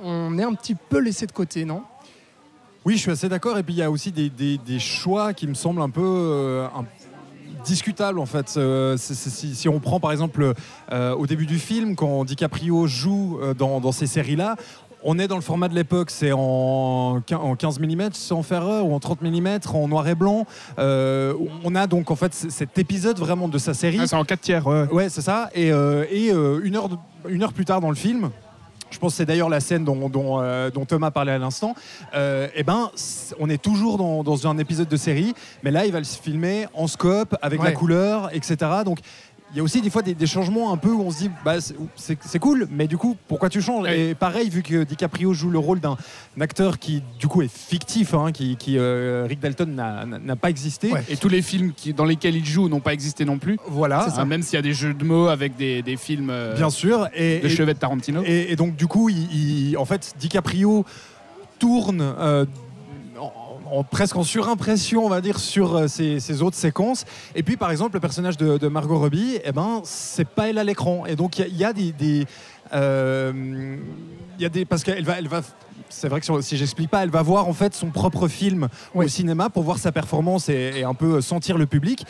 on 0.03 0.38
est 0.38 0.44
un 0.44 0.53
petit 0.53 0.75
peu 0.75 1.00
laissé 1.00 1.25
de 1.25 1.31
côté, 1.31 1.65
non? 1.65 1.81
Oui, 2.86 2.94
je 2.95 3.00
suis 3.01 3.12
assez 3.12 3.27
d'accord. 3.27 3.57
Et 3.57 3.63
puis 3.63 3.74
il 3.74 3.77
y 3.77 3.83
a 3.83 3.92
aussi 3.92 4.12
des, 4.12 4.80
choix 4.80 5.33
qui 5.33 5.48
me 5.48 5.53
semblent 5.56 5.81
un 5.81 5.89
peu 5.89 6.65
discutables 7.68 8.19
en 8.19 8.25
fait. 8.25 8.56
Euh, 8.58 8.96
si, 8.98 9.54
si 9.56 9.69
on 9.69 9.80
prend 9.80 10.00
par 10.00 10.12
exemple 10.12 10.54
euh, 10.92 11.14
au 11.16 11.28
début 11.28 11.46
du 11.46 11.60
film, 11.60 11.96
quand 11.96 12.24
DiCaprio 12.25 12.88
joue 12.88 13.40
euh, 13.42 13.54
dans, 13.54 13.80
dans 13.80 13.92
ces 13.92 14.08
séries-là. 14.08 14.56
On 15.04 15.19
est 15.19 15.28
dans 15.28 15.36
le 15.36 15.42
format 15.44 15.68
de 15.69 15.75
l'époque, 15.75 16.10
c'est 16.10 16.31
en, 16.31 17.19
quin- 17.19 17.38
en 17.38 17.56
15 17.56 17.80
mm 17.80 18.10
sans 18.14 18.42
faire 18.42 18.64
erreur, 18.64 18.86
ou 18.88 18.96
en 18.96 19.00
30 19.00 19.22
mm 19.22 19.60
en 19.74 19.88
noir 19.88 20.08
et 20.08 20.16
blanc. 20.16 20.46
Euh, 20.80 21.34
on 21.64 21.75
a 21.75 21.86
donc 21.86 22.10
en 22.10 22.16
fait 22.16 22.34
cet 22.34 22.78
épisode 22.80 23.18
vraiment 23.19 23.48
de 23.48 23.60
sa 23.60 23.75
série. 23.75 24.00
Ah, 24.02 24.08
c'est 24.08 24.16
en 24.16 24.25
4 24.25 24.40
tiers. 24.42 24.66
ouais. 24.68 24.88
Ouais, 24.92 25.10
c'est 25.10 25.22
ça. 25.22 25.50
Et, 25.54 25.72
euh, 25.72 26.04
et 26.10 26.31
euh, 26.34 26.60
une, 26.63 26.75
heure 26.75 26.90
de- 26.90 26.98
une 27.30 27.44
heure 27.44 27.54
plus 27.54 27.63
tard 27.63 27.80
dans 27.80 27.90
le 27.90 27.96
film, 27.96 28.31
je 28.89 29.00
pense 29.00 29.13
que 29.13 29.18
c'est 29.18 29.25
d'ailleurs 29.25 29.50
la 29.50 29.60
scène 29.60 29.84
dont, 29.84 30.10
dont, 30.10 30.42
euh, 30.42 30.69
dont 30.69 30.86
Thomas 30.86 31.12
parlait 31.12 31.31
à 31.31 31.38
l'instant, 31.38 31.75
euh, 32.13 32.48
eh 32.56 32.63
ben, 32.63 32.92
on 33.39 33.50
est 33.50 33.62
toujours 33.62 33.98
dans, 33.98 34.24
dans 34.24 34.48
un 34.48 34.57
épisode 34.57 34.88
de 34.88 34.98
série, 34.98 35.34
mais 35.63 35.72
là, 35.72 35.86
il 35.86 35.92
va 35.92 36.00
le 36.00 36.06
filmer 36.06 36.68
en 36.74 36.88
scope, 36.88 37.36
avec 37.42 37.62
la 37.62 37.72
couleur, 37.72 38.30
etc. 38.34 38.57
Donc, 38.86 39.00
il 39.52 39.58
y 39.58 39.60
a 39.62 39.64
aussi 39.64 39.82
des 39.82 39.90
fois 39.90 40.02
des, 40.02 40.14
des 40.14 40.28
changements 40.28 40.74
un 40.74 40.78
peu 40.78 40.90
où 40.90 41.02
on 41.02 41.10
se 41.12 41.20
dit 41.20 41.32
bah, 41.46 41.56
c'est- 41.62 42.40
cool, 42.40 42.68
mais 42.70 42.88
du 42.88 42.98
coup, 42.98 43.16
pourquoi 43.30 43.50
tu 43.50 43.62
changes? 43.62 43.88
Et 43.90 44.14
pareil, 44.14 44.50
vu 44.50 44.62
que 44.62 44.84
DiCaprio 44.84 45.34
joue 45.34 45.50
le 45.50 45.58
rôle 45.60 45.80
d'un 45.80 45.96
acteur 46.40 46.80
qui, 46.80 47.02
du 47.20 47.28
coup, 47.28 47.42
est 47.42 47.52
fictif, 47.52 48.14
hein, 48.14 48.32
qui, 48.34 48.58
qui, 48.58 48.78
euh, 48.78 49.26
Rick 49.28 49.40
Dalton 49.40 49.66
n'a- 49.74 50.36
pas 50.36 50.50
existé. 50.50 50.92
Ouais. 50.92 51.04
Et 51.10 51.16
tous 51.18 51.30
les 51.30 51.42
films 51.42 51.72
qui, 51.74 51.94
dans 51.94 52.04
lesquels 52.06 52.36
il 52.36 52.46
joue 52.46 52.68
n'ont 52.68 52.82
pas 52.82 52.94
existé 52.94 53.24
non 53.26 53.38
plus. 53.40 53.58
Voilà, 53.68 54.06
Hein, 54.18 54.26
même 54.26 54.42
s'il 54.44 54.56
y 54.56 54.60
a 54.60 54.62
des 54.62 54.74
jeux 54.74 54.94
de 54.94 55.04
mots 55.06 55.28
avec 55.28 55.56
des, 55.56 55.82
des 55.82 55.96
films 55.98 56.30
euh, 56.30 56.54
bien 56.56 56.70
sûr. 56.70 57.08
Et, 57.16 57.40
de 57.40 57.46
et- 57.48 57.50
chevet 57.50 57.74
de 57.74 57.80
Tarantino. 57.80 58.22
Et, 58.26 58.52
et 58.52 58.56
donc, 58.58 58.76
du 58.76 58.88
coup, 58.88 59.08
il, 59.10 59.70
il- 59.72 59.78
en 59.78 59.86
fait, 59.86 60.14
DiCaprio 60.20 60.86
tourne 61.60 62.02
euh, 62.02 62.46
en- 63.72 63.84
presque 63.84 64.16
en 64.16 64.24
surimpression, 64.24 65.06
on 65.06 65.10
va 65.10 65.22
dire, 65.22 65.40
sur 65.40 65.75
euh, 65.75 65.88
ces, 65.88 66.19
ces 66.19 66.42
autres 66.42 66.58
séquences. 66.58 67.06
Et 67.36 67.44
puis, 67.44 67.58
par 67.58 67.72
exemple, 67.72 67.94
le 67.96 68.00
personnage 68.00 68.38
de, 68.38 68.58
de 68.58 68.68
Margot 68.68 68.98
Robbie, 69.00 69.40
eh 69.44 69.52
ben, 69.52 69.81
c'est 69.84 70.28
pas 70.28 70.50
elle 70.50 70.58
à 70.58 70.64
l'écran. 70.64 71.06
Et 71.06 71.16
donc, 71.16 71.40
il 71.40 71.42
y 71.42 71.46
a- 71.46 71.48
il 71.48 71.58
y, 71.58 71.66
a 71.66 71.74
des. 71.74 71.92
des, 71.92 72.25
euh, 72.74 73.78
il 74.38 74.42
y 74.42 74.46
a 74.46 74.50
des 74.50 74.66
parce 74.66 74.84
qu'elle 74.84 75.04
va. 75.04 75.18
Elle 75.18 75.28
va 75.28 75.42
c'est 75.90 76.10
vrai 76.10 76.19
que 76.19 76.25
si- 76.25 76.44
si 76.44 76.58
j'explique 76.58 76.90
pas, 76.90 77.04
elle 77.04 77.10
va 77.10 77.22
voir 77.22 77.48
en 77.48 77.54
fait 77.54 77.74
son 77.74 77.92
propre 77.92 78.28
film 78.28 78.68
Oui. 78.94 79.06
au 79.06 79.08
cinéma 79.08 79.50
pour 79.50 79.64
voir 79.64 79.78
sa 79.78 79.92
performance 79.94 80.50
et, 80.50 80.74
et 80.78 80.84
un 80.84 80.94
peu 80.94 81.22
sentir 81.22 81.58
le 81.58 81.66
public. 81.66 82.04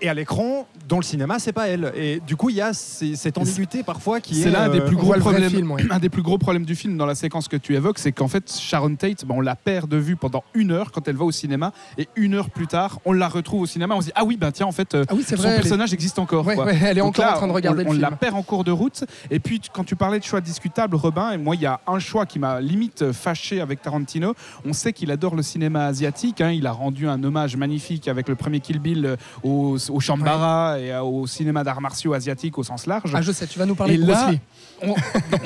Et 0.00 0.08
à 0.08 0.14
l'écran, 0.14 0.66
dans 0.88 0.98
le 0.98 1.02
cinéma, 1.02 1.40
c'est 1.40 1.52
pas 1.52 1.66
elle. 1.66 1.92
Et 1.96 2.20
du 2.24 2.36
coup, 2.36 2.50
il 2.50 2.56
y 2.56 2.60
a 2.60 2.72
ces- 2.72 3.16
cette 3.16 3.36
ambiguïté 3.36 3.82
parfois 3.82 4.20
qui 4.20 4.38
est. 4.38 4.44
C'est 4.44 4.50
l'un 4.50 4.68
des 4.68 4.78
euh, 4.78 4.86
plus 4.86 4.94
on 4.96 5.00
gros 5.00 5.12
problèmes. 5.14 5.50
film, 5.50 5.72
ouais. 5.72 5.82
Un 5.90 5.98
des 5.98 6.08
plus 6.08 6.22
gros 6.22 6.38
problèmes 6.38 6.64
du 6.64 6.76
film 6.76 6.96
dans 6.96 7.04
la 7.06 7.16
séquence 7.16 7.48
que 7.48 7.56
tu 7.56 7.74
évoques, 7.74 7.98
c'est 7.98 8.12
qu'en 8.12 8.28
fait 8.28 8.48
Sharon 8.52 8.94
Tate, 8.94 9.24
ben, 9.24 9.34
on 9.36 9.40
la 9.40 9.56
perd 9.56 9.88
de 9.90 9.96
vue 9.96 10.14
pendant 10.14 10.44
une 10.54 10.70
heure 10.70 10.92
quand 10.92 11.08
elle 11.08 11.16
va 11.16 11.24
au 11.24 11.32
cinéma, 11.32 11.72
et 11.98 12.08
une 12.14 12.34
heure 12.34 12.48
plus 12.50 12.68
tard, 12.68 13.00
on 13.04 13.12
la 13.12 13.26
retrouve 13.28 13.62
au 13.62 13.66
cinéma. 13.66 13.96
On 13.96 14.00
se 14.00 14.06
dit 14.06 14.12
ah 14.14 14.24
oui 14.24 14.36
ben 14.36 14.52
tiens 14.52 14.66
en 14.66 14.72
fait 14.72 14.94
euh, 14.94 15.04
Ah 15.08 15.14
oui, 15.16 15.24
son 15.28 15.34
vrai. 15.34 15.48
elle 15.48 15.54
est- 15.54 15.56
personnage 15.62 15.92
existe 15.92 16.20
encore. 16.20 16.46
Ouais, 16.46 16.54
quoi. 16.54 16.66
ouais, 16.66 16.78
elle 16.80 16.98
est 16.98 17.00
Donc 17.00 17.08
encore 17.18 17.24
là, 17.24 17.34
en 17.34 17.38
train 17.38 17.48
de 17.48 17.52
regarder 17.52 17.80
on, 17.80 17.84
le 17.86 17.88
on 17.88 17.92
film. 17.94 18.02
la 18.02 18.12
perd 18.12 18.36
en 18.36 18.42
cours 18.42 18.62
de 18.62 18.70
route. 18.70 19.02
Et 19.32 19.40
puis 19.40 19.60
quand 19.72 19.82
tu 19.82 19.96
parlais 19.96 20.20
de 20.20 20.24
choix 20.24 20.40
discutables, 20.40 20.94
Robin, 20.94 21.32
et 21.32 21.38
moi 21.38 21.56
il 21.56 21.60
y 21.62 21.66
a 21.66 21.80
un 21.88 21.98
choix 21.98 22.24
qui 22.24 22.38
m'a 22.38 22.60
limite 22.60 23.10
fâché 23.10 23.60
avec 23.60 23.82
Tarantino. 23.82 24.34
On 24.64 24.72
sait 24.72 24.92
qu'il 24.92 25.10
adore 25.10 25.34
le 25.34 25.42
cinéma 25.42 25.86
asiatique. 25.86 26.40
hein. 26.40 26.52
Il 26.52 26.68
a 26.68 26.72
rendu 26.72 27.08
un 27.08 27.22
hommage 27.24 27.56
magnifique 27.56 28.06
avec 28.06 28.28
le 28.28 28.36
premier 28.36 28.60
Kill 28.60 28.78
Bill 28.78 29.16
euh, 29.44 29.78
au, 29.90 30.00
Shambhala 30.00 30.78
et 30.78 30.94
au 30.98 31.26
cinéma 31.26 31.64
d'arts 31.64 31.80
martiaux 31.80 32.12
asiatiques 32.12 32.58
au 32.58 32.62
sens 32.62 32.86
large. 32.86 33.10
Ah, 33.14 33.22
je 33.22 33.32
sais, 33.32 33.46
tu 33.46 33.58
vas 33.58 33.66
nous 33.66 33.74
parler 33.74 33.94
Et 33.94 33.98
de 33.98 34.04
Bruce 34.04 34.16
là, 34.16 34.30
Lee. 34.32 34.40
on, 34.82 34.94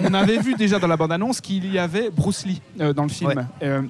on 0.04 0.14
avait 0.14 0.38
vu 0.38 0.54
déjà 0.54 0.78
dans 0.78 0.86
la 0.88 0.96
bande-annonce 0.96 1.40
qu'il 1.40 1.70
y 1.72 1.78
avait 1.78 2.10
Bruce 2.10 2.44
Lee 2.46 2.60
euh, 2.80 2.92
dans 2.92 3.02
le 3.04 3.08
film. 3.08 3.30
Ouais. 3.30 3.44
Euh, 3.62 3.82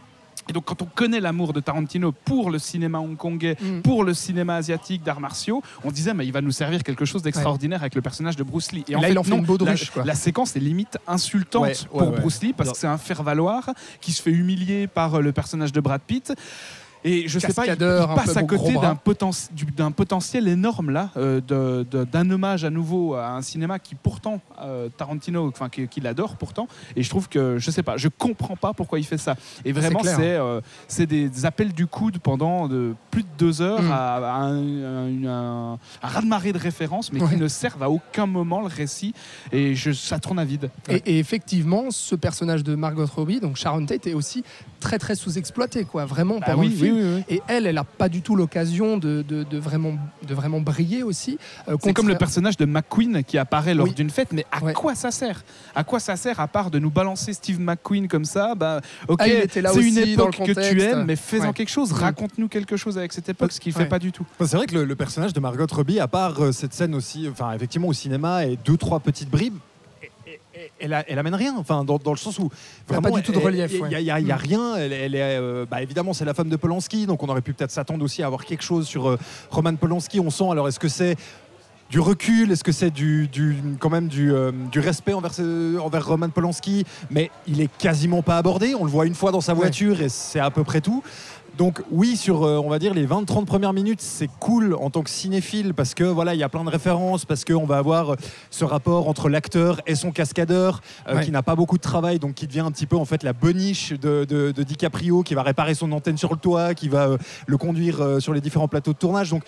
et 0.48 0.52
donc, 0.52 0.64
quand 0.64 0.82
on 0.82 0.86
connaît 0.86 1.20
l'amour 1.20 1.52
de 1.52 1.60
Tarantino 1.60 2.10
pour 2.10 2.50
le 2.50 2.58
cinéma 2.58 2.98
hongkongais, 2.98 3.56
Mm. 3.60 3.82
pour 3.82 4.02
le 4.02 4.12
cinéma 4.12 4.56
asiatique 4.56 5.04
d'arts 5.04 5.20
martiaux, 5.20 5.62
on 5.84 5.92
disait, 5.92 6.14
mais 6.14 6.26
il 6.26 6.32
va 6.32 6.40
nous 6.40 6.50
servir 6.50 6.82
quelque 6.82 7.04
chose 7.04 7.22
d'extraordinaire 7.22 7.80
avec 7.80 7.94
le 7.94 8.02
personnage 8.02 8.34
de 8.34 8.42
Bruce 8.42 8.72
Lee. 8.72 8.84
Et 8.88 8.94
là, 8.94 9.08
il 9.08 9.16
en 9.18 9.22
fait 9.22 9.30
non, 9.30 9.38
une 9.38 9.44
baudruche, 9.44 9.86
la, 9.88 9.92
quoi. 9.92 10.04
la 10.04 10.14
séquence 10.16 10.56
est 10.56 10.60
limite 10.60 10.98
insultante 11.06 11.62
Ouais, 11.62 12.00
ouais, 12.00 12.06
pour. 12.06 12.10
Bruce 12.10 12.42
Lee 12.42 12.52
parce 12.54 12.72
que 12.72 12.76
c'est 12.78 12.88
un 12.88 12.98
faire-valoir 12.98 13.70
qui 14.00 14.10
se 14.10 14.20
fait 14.20 14.32
humilier 14.32 14.88
par 14.88 15.14
euh, 15.14 15.20
le 15.20 15.30
personnage 15.30 15.70
de 15.72 15.80
Brad 15.80 16.00
Pitt. 16.04 16.32
Et 17.04 17.26
je 17.28 17.38
sais 17.38 17.52
pas, 17.52 17.66
il, 17.66 17.76
passe 17.76 18.36
à 18.36 18.42
côté 18.44 18.74
d'un 18.74 18.94
poten- 18.94 19.52
du- 19.52 19.64
d'un 19.64 19.90
potentiel 19.90 20.46
énorme 20.46 20.90
là, 20.90 21.10
euh, 21.16 21.40
de- 21.40 21.84
de- 21.90 22.04
d'un 22.04 22.30
hommage 22.30 22.64
à 22.64 22.70
nouveau 22.70 23.14
à 23.14 23.30
un 23.30 23.42
cinéma 23.42 23.78
qui 23.78 23.94
pourtant 23.94 24.40
euh, 24.60 24.88
Tarantino, 24.96 25.48
enfin 25.48 25.68
qui, 25.68 25.88
qui 25.88 26.00
l'adore 26.00 26.36
pourtant. 26.36 26.68
Et 26.94 27.02
je 27.02 27.10
trouve 27.10 27.28
que 27.28 27.58
je 27.58 27.70
sais 27.70 27.82
pas, 27.82 27.96
je 27.96 28.08
comprends 28.08 28.56
pas 28.56 28.72
pourquoi 28.72 28.98
il 29.00 29.04
fait 29.04 29.18
ça. 29.18 29.34
Et 29.64 29.72
vraiment, 29.72 30.00
clair. 30.00 30.16
c'est 30.16 30.34
euh, 30.36 30.60
c'est 30.86 31.06
des 31.06 31.44
appels 31.44 31.72
du 31.72 31.86
coude 31.86 32.18
pendant 32.18 32.68
de 32.68 32.94
plus 33.10 33.22
de 33.22 33.28
deux 33.38 33.62
heures 33.62 33.82
Mm. 33.82 33.90
à, 33.90 34.14
à 34.16 34.40
un, 34.42 34.62
un, 34.84 35.24
un- 35.26 35.72
un 36.02 36.08
raz-de-marée 36.08 36.52
de 36.52 36.58
références, 36.58 37.12
mais 37.12 37.20
Ouais. 37.20 37.28
qui 37.30 37.36
ne 37.36 37.48
servent 37.48 37.82
à 37.82 37.90
aucun 37.90 38.26
moment 38.26 38.60
le 38.60 38.66
récit. 38.66 39.14
Et 39.50 39.74
je, 39.74 39.92
ça 39.92 40.18
tourne 40.18 40.38
à 40.38 40.44
vide. 40.44 40.70
Et, 40.88 41.02
et 41.06 41.18
effectivement, 41.18 41.90
ce 41.90 42.14
personnage 42.14 42.62
de 42.64 42.74
Margot 42.74 43.06
Robbie, 43.06 43.40
donc 43.40 43.56
Sharon 43.56 43.86
Tate, 43.86 44.06
est 44.06 44.14
aussi 44.14 44.44
très 44.80 44.98
très 44.98 45.14
sous-exploité, 45.14 45.84
quoi. 45.84 46.04
Vraiment 46.04 46.38
Bah 46.38 46.46
pendant 46.50 46.60
oui, 46.62 46.68
le 46.68 46.74
film. 46.76 46.91
Film. 46.94 47.14
oui, 47.16 47.24
oui. 47.28 47.36
Et 47.36 47.42
elle, 47.48 47.66
elle 47.66 47.78
a 47.78 47.84
pas 47.84 48.08
du 48.08 48.22
tout 48.22 48.36
l'occasion 48.36 48.96
de, 48.96 49.22
de- 49.26 49.42
de 49.44 49.58
vraiment, 49.58 49.94
de 50.26 50.34
vraiment 50.34 50.60
briller 50.60 51.02
aussi. 51.02 51.38
Euh, 51.68 51.76
C'est 51.82 51.92
comme 51.92 52.08
le 52.08 52.16
personnage 52.16 52.56
de 52.56 52.64
McQueen 52.64 53.22
qui 53.24 53.38
apparaît 53.38 53.74
lors 53.74 53.86
Oui. 53.88 53.94
d'une 53.94 54.10
fête, 54.10 54.32
mais 54.32 54.44
à 54.52 54.62
Ouais. 54.62 54.72
quoi 54.72 54.94
ça 54.94 55.10
sert? 55.10 55.44
À 55.74 55.84
quoi 55.84 56.00
ça 56.00 56.16
sert 56.16 56.40
à 56.40 56.48
part 56.48 56.70
de 56.70 56.78
nous 56.78 56.90
balancer 56.90 57.32
Steve 57.32 57.60
McQueen 57.60 58.08
comme 58.08 58.24
ça? 58.24 58.54
Bah, 58.54 58.80
ok, 59.08 59.20
Ah, 59.22 59.26
c'est 59.52 59.60
une 59.82 59.98
époque 59.98 60.36
que 60.36 60.52
tu 60.70 60.80
aimes, 60.82 61.04
mais 61.04 61.16
fais-en 61.16 61.48
Ouais. 61.48 61.52
quelque 61.52 61.70
chose. 61.70 61.92
Raconte-nous 61.92 62.48
quelque 62.48 62.76
chose 62.76 62.98
avec 62.98 63.12
cette 63.12 63.28
époque, 63.28 63.52
ce 63.52 63.60
qu'il 63.60 63.72
fait 63.72 63.80
Ouais. 63.80 63.86
pas 63.88 63.98
du 63.98 64.12
tout. 64.12 64.24
Enfin, 64.38 64.46
C'est 64.48 64.56
vrai 64.56 64.66
que 64.66 64.74
le, 64.74 64.84
le 64.84 64.96
personnage 64.96 65.32
de 65.32 65.40
Margot 65.40 65.66
Robbie, 65.70 66.00
à 66.00 66.08
part 66.08 66.40
euh, 66.42 66.52
cette 66.52 66.72
scène 66.74 66.94
aussi, 66.94 67.28
enfin 67.30 67.52
effectivement 67.52 67.88
au 67.88 67.92
cinéma 67.92 68.46
et 68.46 68.56
deux 68.64 68.76
trois 68.76 69.00
petites 69.00 69.30
bribes, 69.30 69.54
elle, 70.80 71.04
elle 71.08 71.18
amène 71.18 71.34
rien. 71.34 71.54
Enfin 71.58 71.84
dans, 71.84 71.98
dans 71.98 72.12
le 72.12 72.16
sens 72.18 72.38
où 72.38 72.50
vraiment 72.88 73.10
pas 73.10 73.16
du 73.16 73.22
tout 73.22 73.32
de 73.32 73.38
relief, 73.38 73.72
Il 73.72 74.00
y 74.00 74.10
a- 74.10 74.16
ouais. 74.20 74.34
rien. 74.34 74.76
Elle, 74.76 74.92
elle 74.92 75.14
est 75.14 75.20
euh, 75.38 75.64
bah, 75.70 75.82
évidemment 75.82 76.12
c'est 76.12 76.24
la 76.24 76.34
femme 76.34 76.48
de 76.48 76.56
Polanski, 76.56 77.06
donc 77.06 77.22
on 77.22 77.28
aurait 77.28 77.40
pu 77.42 77.52
peut-être 77.54 77.70
s'attendre 77.70 78.04
aussi 78.04 78.22
à 78.22 78.26
avoir 78.26 78.44
quelque 78.44 78.62
chose 78.64 78.86
sur 78.86 79.08
euh, 79.08 79.18
Roman 79.50 79.74
Polanski. 79.76 80.20
On 80.20 80.30
sent 80.30 80.50
alors 80.50 80.68
est-ce 80.68 80.78
que 80.80 80.88
c'est 80.88 81.16
du 81.90 82.00
recul, 82.00 82.50
est-ce 82.50 82.64
que 82.64 82.72
c'est 82.72 82.90
du, 82.90 83.28
du- 83.28 83.54
quand 83.78 83.90
même 83.90 84.08
du, 84.08 84.32
euh, 84.32 84.50
du 84.70 84.80
respect 84.80 85.12
envers, 85.12 86.06
Roman 86.06 86.30
Polanski? 86.30 86.84
Mais 87.10 87.30
il 87.46 87.60
est 87.60 87.70
quasiment 87.78 88.22
pas 88.22 88.38
abordé. 88.38 88.74
On 88.74 88.84
le 88.84 88.90
voit 88.90 89.04
une 89.06 89.14
fois 89.14 89.30
dans 89.30 89.42
sa 89.42 89.52
Ouais. 89.52 89.58
voiture 89.58 90.00
et 90.00 90.08
c'est 90.08 90.40
à 90.40 90.50
peu 90.50 90.64
près 90.64 90.80
tout. 90.80 91.02
Donc 91.58 91.82
oui, 91.90 92.16
sur 92.16 92.44
euh, 92.44 92.58
on 92.64 92.70
va 92.70 92.78
dire 92.78 92.94
les 92.94 93.06
20-30 93.06 93.44
premières 93.44 93.74
minutes, 93.74 94.00
c'est 94.00 94.30
cool 94.40 94.74
en 94.74 94.88
tant 94.88 95.02
que 95.02 95.10
cinéphile 95.10 95.74
parce 95.74 95.92
que 95.92 96.02
voilà, 96.04 96.32
il 96.34 96.40
y 96.40 96.42
a 96.42 96.48
plein 96.48 96.64
de 96.64 96.70
références, 96.70 97.26
parce 97.26 97.44
qu'on 97.44 97.66
va 97.66 97.76
avoir 97.76 98.12
euh, 98.12 98.16
ce 98.50 98.64
rapport 98.64 99.06
entre 99.08 99.28
l'acteur 99.28 99.80
et 99.86 99.94
son 99.94 100.12
cascadeur 100.12 100.80
euh, 101.08 101.16
Ouais. 101.16 101.24
qui 101.24 101.30
n'a 101.30 101.42
pas 101.42 101.54
beaucoup 101.54 101.76
de 101.76 101.82
travail, 101.82 102.18
donc 102.18 102.34
qui 102.34 102.46
devient 102.46 102.60
un 102.60 102.70
petit 102.70 102.86
peu 102.86 102.96
en 102.96 103.04
fait 103.04 103.22
la 103.22 103.34
boniche 103.34 103.90
de, 103.92 104.24
de- 104.24 104.50
de 104.50 104.62
DiCaprio, 104.62 105.22
qui 105.22 105.34
va 105.34 105.42
réparer 105.42 105.74
son 105.74 105.92
antenne 105.92 106.16
sur 106.16 106.30
le 106.32 106.38
toit, 106.38 106.74
qui 106.74 106.88
va 106.88 107.16
le 107.46 107.56
conduire 107.58 108.20
sur 108.20 108.32
les 108.32 108.40
différents 108.40 108.68
plateaux 108.68 108.94
de 108.94 108.98
tournage. 108.98 109.30
Donc 109.30 109.42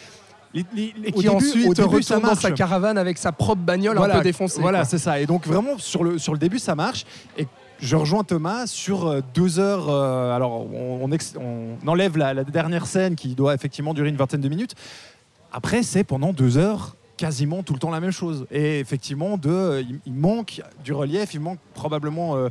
les- 0.52 0.64
les- 0.76 0.94
Et 1.04 1.12
qui 1.12 1.22
début- 1.22 1.28
ensuite 1.34 1.66
au 1.66 1.72
début, 1.74 2.02
ça 2.02 2.16
dans 2.16 2.26
marche. 2.28 2.40
sa 2.42 2.50
caravane 2.50 2.98
avec 2.98 3.16
sa 3.18 3.32
propre 3.32 3.62
bagnole 3.62 3.96
un 3.98 4.08
peu 4.08 4.20
défoncée. 4.22 4.60
Voilà, 4.60 4.84
c'est 4.84 4.98
ça. 4.98 5.20
Et 5.20 5.26
donc 5.26 5.46
vraiment 5.46 5.78
sur 5.78 6.04
le, 6.04 6.18
sur 6.18 6.32
le 6.34 6.38
début, 6.38 6.58
ça 6.58 6.74
marche. 6.74 7.06
Et 7.38 7.46
je 7.84 7.96
rejoins 7.96 8.24
Thomas 8.24 8.66
sur 8.66 9.06
euh, 9.06 9.20
deux 9.34 9.58
heures. 9.58 9.90
euh, 9.90 10.34
alors 10.34 10.66
on, 10.72 11.08
enlève 11.86 12.16
la, 12.16 12.44
dernière 12.44 12.86
scène 12.86 13.14
qui 13.14 13.34
doit 13.34 13.54
effectivement 13.54 13.92
durer 13.92 14.08
une 14.08 14.16
vingtaine 14.16 14.40
de 14.40 14.48
minutes. 14.48 14.74
Après, 15.52 15.82
c'est 15.82 16.02
pendant 16.02 16.32
deux 16.32 16.56
heures 16.56 16.96
quasiment 17.16 17.62
tout 17.62 17.74
le 17.74 17.78
temps 17.78 17.90
la 17.90 18.00
même 18.00 18.10
chose. 18.10 18.46
Et 18.50 18.80
effectivement, 18.80 19.38
euh, 19.46 19.82
il, 20.06 20.14
manque 20.14 20.62
du 20.82 20.92
relief, 20.92 21.34
il 21.34 21.40
manque 21.40 21.60
probablement. 21.74 22.48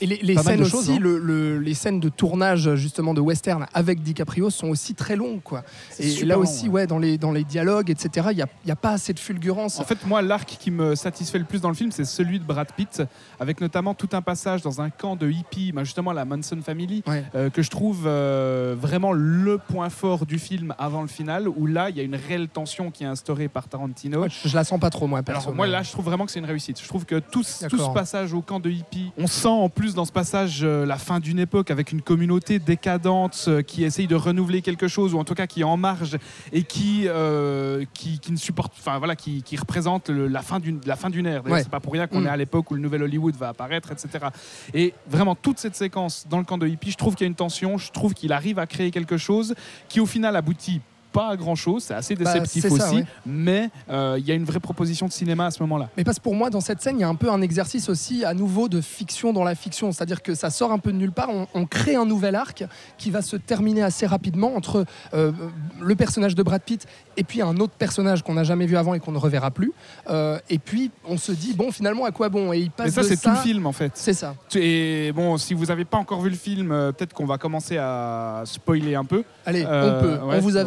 Et 0.00 0.06
les, 0.06 0.36
scènes 0.36 0.64
choses, 0.64 0.88
aussi, 0.88 0.92
hein. 0.92 0.98
le- 1.00 1.18
le- 1.18 1.58
les 1.58 1.74
scènes 1.74 2.00
de 2.00 2.08
tournage 2.08 2.74
justement 2.76 3.14
de 3.14 3.20
western 3.20 3.66
avec 3.74 4.02
DiCaprio 4.02 4.50
sont 4.50 4.68
aussi 4.68 4.94
très 4.94 5.16
longues, 5.16 5.42
quoi. 5.42 5.62
Et 5.98 6.24
là 6.24 6.34
long, 6.36 6.42
aussi, 6.42 6.64
ouais. 6.68 6.82
ouais, 6.82 6.86
dans 6.86 6.98
les 6.98 7.18
dans 7.18 7.32
les 7.32 7.44
dialogues, 7.44 7.90
etc. 7.90 8.28
Il 8.32 8.38
y 8.38 8.42
a, 8.42 8.46
y 8.66 8.70
a 8.70 8.76
pas 8.76 8.90
assez 8.92 9.12
de 9.12 9.18
fulgurance. 9.18 9.78
En 9.80 9.84
fait, 9.84 10.06
moi, 10.06 10.22
l'arc 10.22 10.48
qui 10.58 10.70
me 10.70 10.94
satisfait 10.94 11.38
le 11.38 11.44
plus 11.44 11.60
dans 11.60 11.68
le 11.68 11.74
film, 11.74 11.92
c'est 11.92 12.04
celui 12.04 12.38
de 12.38 12.44
Brad 12.44 12.68
Pitt, 12.76 13.02
avec 13.38 13.60
notamment 13.60 13.94
tout 13.94 14.08
un 14.12 14.22
passage 14.22 14.62
dans 14.62 14.80
un 14.80 14.90
camp 14.90 15.16
de 15.16 15.30
hippies, 15.30 15.72
ben, 15.72 15.84
justement 15.84 16.12
la 16.12 16.24
Manson 16.24 16.58
Family, 16.64 17.02
Ouais. 17.06 17.24
euh, 17.34 17.50
que 17.50 17.62
je 17.62 17.70
trouve 17.70 18.04
euh, 18.06 18.74
vraiment 18.78 19.12
le 19.12 19.58
point 19.58 19.90
fort 19.90 20.26
du 20.26 20.38
film 20.38 20.74
avant 20.78 21.02
le 21.02 21.08
final, 21.08 21.48
où 21.48 21.66
là, 21.66 21.90
il 21.90 21.96
y 21.96 22.00
a 22.00 22.02
une 22.02 22.16
réelle 22.16 22.48
tension 22.48 22.90
qui 22.90 23.04
est 23.04 23.06
instaurée 23.06 23.48
par 23.48 23.68
Tarantino. 23.68 24.22
Ouais, 24.22 24.28
je, 24.30 24.48
je 24.48 24.54
la 24.56 24.64
sens 24.64 24.80
pas 24.80 24.90
trop, 24.90 25.06
moi, 25.06 25.22
perso. 25.22 25.48
Alors 25.48 25.54
moi 25.56 25.66
là 25.66 25.82
je 25.82 25.90
trouve 25.92 26.04
vraiment 26.06 26.24
que 26.26 26.32
c'est 26.32 26.38
une 26.38 26.44
réussite. 26.46 26.80
Je 26.80 26.88
trouve 26.88 27.04
que 27.04 27.18
tout, 27.18 27.42
ce- 27.42 27.66
tout 27.66 27.78
ce 27.78 27.90
passage 27.92 28.32
au 28.32 28.40
camp 28.42 28.60
de 28.60 28.70
hippies, 28.70 29.12
on 29.18 29.26
sent 29.26 29.48
en 29.48 29.68
plus 29.68 29.89
dans 29.94 30.04
ce 30.04 30.12
passage 30.12 30.60
euh, 30.62 30.84
la 30.86 30.96
fin 30.96 31.20
d'une 31.20 31.38
époque 31.38 31.70
avec 31.70 31.92
une 31.92 32.02
communauté 32.02 32.58
décadente 32.58 33.44
euh, 33.48 33.62
qui 33.62 33.84
essaye 33.84 34.06
de 34.06 34.14
renouveler 34.14 34.62
quelque 34.62 34.88
chose 34.88 35.14
ou 35.14 35.18
en 35.18 35.24
tout 35.24 35.34
cas 35.34 35.46
qui 35.46 35.60
est 35.60 35.64
en 35.64 35.76
marge 35.76 36.18
et 36.52 36.62
qui 36.62 37.04
euh, 37.06 37.84
qui, 37.94 38.18
qui 38.18 38.32
ne 38.32 38.36
supporte, 38.36 38.72
enfin 38.78 38.98
voilà, 38.98 39.16
qui, 39.16 39.42
qui 39.42 39.56
représente 39.56 40.08
le- 40.10 40.28
la 40.28 40.42
fin 40.42 40.58
d'une 40.60 40.80
la 40.86 40.96
fin 40.96 41.10
d'une 41.10 41.26
ère. 41.26 41.44
Ouais. 41.46 41.62
C'est 41.62 41.68
pas 41.70 41.80
pour 41.80 41.92
rien 41.92 42.06
qu'on 42.06 42.20
Mm. 42.22 42.26
est 42.26 42.30
à 42.30 42.36
l'époque 42.36 42.70
où 42.70 42.74
le 42.74 42.80
nouvel 42.80 43.02
Hollywood 43.02 43.34
va 43.36 43.48
apparaître, 43.50 43.90
etc. 43.92 44.26
Et 44.74 44.94
vraiment 45.08 45.34
toute 45.34 45.58
cette 45.58 45.74
séquence 45.76 46.26
dans 46.28 46.38
le 46.38 46.44
camp 46.44 46.58
de 46.58 46.66
hippies, 46.66 46.90
je 46.90 46.96
trouve 46.96 47.14
qu'il 47.14 47.24
y 47.24 47.28
a 47.28 47.28
une 47.28 47.34
tension, 47.34 47.78
je 47.78 47.90
trouve 47.90 48.14
qu'il 48.14 48.32
arrive 48.32 48.58
à 48.58 48.66
créer 48.66 48.90
quelque 48.90 49.16
chose 49.16 49.54
qui 49.88 50.00
au 50.00 50.06
final 50.06 50.36
aboutit 50.36 50.80
pas 51.12 51.28
à 51.30 51.36
grand 51.36 51.54
chose, 51.54 51.84
c'est 51.84 51.94
assez 51.94 52.14
Bah, 52.14 52.24
déceptif 52.32 52.66
ça, 52.68 52.72
aussi, 52.72 52.96
ouais. 52.96 53.04
mais 53.26 53.70
euh, 53.90 54.16
il 54.18 54.26
y 54.26 54.30
a 54.30 54.34
une 54.34 54.44
vraie 54.44 54.60
proposition 54.60 55.06
de 55.06 55.12
cinéma 55.12 55.46
à 55.46 55.50
ce 55.50 55.62
moment-là. 55.62 55.88
Mais 55.96 56.04
parce 56.04 56.18
que 56.18 56.22
pour 56.22 56.34
moi, 56.34 56.50
dans 56.50 56.60
cette 56.60 56.80
scène, 56.82 56.96
il 56.98 57.00
y 57.00 57.04
a 57.04 57.08
un 57.08 57.14
peu 57.14 57.30
un 57.30 57.42
exercice 57.42 57.88
aussi 57.88 58.24
à 58.24 58.34
nouveau 58.34 58.68
de 58.68 58.80
fiction 58.80 59.32
dans 59.32 59.44
la 59.44 59.54
fiction. 59.54 59.92
C'est-à-dire 59.92 60.22
que 60.22 60.34
ça 60.34 60.50
sort 60.50 60.72
un 60.72 60.78
peu 60.78 60.92
de 60.92 60.96
nulle 60.96 61.12
part. 61.12 61.28
On, 61.30 61.46
on 61.54 61.66
crée 61.66 61.96
un 61.96 62.04
nouvel 62.06 62.34
arc 62.34 62.64
qui 62.98 63.10
va 63.10 63.22
se 63.22 63.36
terminer 63.36 63.82
assez 63.82 64.06
rapidement 64.06 64.54
entre 64.54 64.84
euh, 65.14 65.32
le 65.80 65.94
personnage 65.96 66.34
de 66.34 66.42
Brad 66.42 66.62
Pitt 66.62 66.86
et 67.16 67.24
puis 67.24 67.42
un 67.42 67.56
autre 67.58 67.74
personnage 67.74 68.22
qu'on 68.22 68.34
n'a 68.34 68.44
jamais 68.44 68.66
vu 68.66 68.76
avant 68.76 68.94
et 68.94 69.00
qu'on 69.00 69.12
ne 69.12 69.18
reverra 69.18 69.50
plus. 69.50 69.72
Euh, 70.08 70.38
et 70.48 70.58
puis 70.58 70.90
on 71.08 71.18
se 71.18 71.32
dit, 71.32 71.54
bon, 71.54 71.70
finalement, 71.72 72.04
à 72.04 72.10
quoi 72.12 72.28
bon? 72.28 72.52
Et 72.52 72.58
il 72.60 72.70
passe 72.70 72.86
Mais 72.96 73.02
ça, 73.02 73.08
c'est 73.08 73.20
tout 73.20 73.30
le 73.30 73.36
film 73.36 73.66
en 73.66 73.72
fait. 73.72 73.92
C'est 73.94 74.14
ça. 74.14 74.34
Et 74.54 75.12
bon, 75.14 75.36
si 75.38 75.54
vous 75.54 75.66
n'avez 75.66 75.84
pas 75.84 75.98
encore 75.98 76.20
vu 76.20 76.30
le 76.30 76.36
film, 76.36 76.68
peut-être 76.68 77.12
qu'on 77.14 77.26
va 77.26 77.38
commencer 77.38 77.76
à 77.78 78.42
spoiler 78.44 78.94
un 78.94 79.04
peu. 79.04 79.24
Allez, 79.46 79.64
on 79.64 80.00
peut. 80.00 80.18
ouais, 80.24 80.36
on 80.36 80.40
vous 80.40 80.56
euh, 80.56 80.60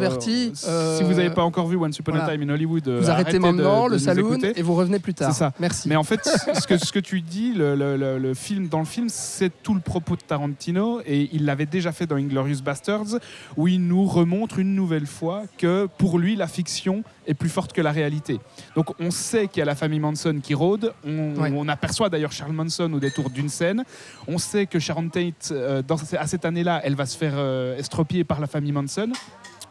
euh, 0.66 0.98
si 0.98 1.04
vous 1.04 1.14
n'avez 1.14 1.30
pas 1.30 1.42
encore 1.44 1.66
vu 1.66 1.76
Once 1.76 1.98
Upon 1.98 2.12
a 2.14 2.18
voilà. 2.18 2.32
Time 2.36 2.48
in 2.48 2.52
Hollywood, 2.54 2.86
euh, 2.88 3.00
vous 3.00 3.10
arrêtez 3.10 3.38
maintenant 3.38 3.88
de 3.88 3.94
le 3.96 4.18
écouter. 4.20 4.52
et 4.56 4.62
vous 4.62 4.74
revenez 4.74 4.98
plus 4.98 5.14
tard. 5.14 5.32
C'est 5.32 5.38
ça. 5.38 5.52
Merci. 5.58 5.88
Mais 5.88 5.96
en 5.96 6.04
fait, 6.04 6.20
ce 6.24 6.66
que, 6.66 6.76
ce 6.78 6.92
que 6.92 6.98
tu 6.98 7.20
dis, 7.20 7.52
le, 7.52 7.74
le- 7.74 7.96
le- 7.96 8.18
le 8.18 8.34
film, 8.34 8.68
dans 8.68 8.78
le 8.80 8.84
film, 8.84 9.08
c'est 9.08 9.50
tout 9.62 9.74
le 9.74 9.80
propos 9.80 10.16
de 10.16 10.22
Tarantino 10.22 11.00
et 11.06 11.28
il 11.32 11.44
l'avait 11.44 11.66
déjà 11.66 11.92
fait 11.92 12.06
dans 12.06 12.16
Inglorious 12.16 12.60
Bastards, 12.64 13.18
où 13.56 13.68
il 13.68 13.80
nous 13.86 14.04
remontre 14.06 14.58
une 14.58 14.74
nouvelle 14.74 15.06
fois 15.06 15.42
que 15.58 15.88
pour 15.98 16.18
lui, 16.18 16.36
la 16.36 16.46
fiction 16.46 17.02
est 17.26 17.34
plus 17.34 17.48
forte 17.48 17.72
que 17.72 17.80
la 17.80 17.90
réalité. 17.92 18.38
Donc 18.76 18.86
on 19.00 19.10
sait 19.10 19.48
qu'il 19.48 19.60
y 19.60 19.62
a 19.62 19.64
la 19.64 19.74
famille 19.74 20.00
Manson 20.00 20.38
qui 20.42 20.54
rôde, 20.54 20.92
on, 21.06 21.34
Ouais. 21.36 21.52
on 21.56 21.68
aperçoit 21.68 22.08
d'ailleurs 22.10 22.32
Charles 22.32 22.52
Manson 22.52 22.92
au 22.92 23.00
détour 23.00 23.30
d'une 23.30 23.48
scène, 23.48 23.82
on 24.28 24.36
sait 24.38 24.66
que 24.66 24.78
Sharon 24.78 25.08
Tate, 25.08 25.48
euh, 25.50 25.82
dans, 25.86 25.96
à 26.18 26.26
cette 26.26 26.44
année-là, 26.44 26.80
elle 26.84 26.94
va 26.94 27.06
se 27.06 27.16
faire 27.16 27.32
euh, 27.36 27.78
estropier 27.78 28.24
par 28.24 28.40
la 28.40 28.46
famille 28.46 28.72
Manson. 28.72 29.08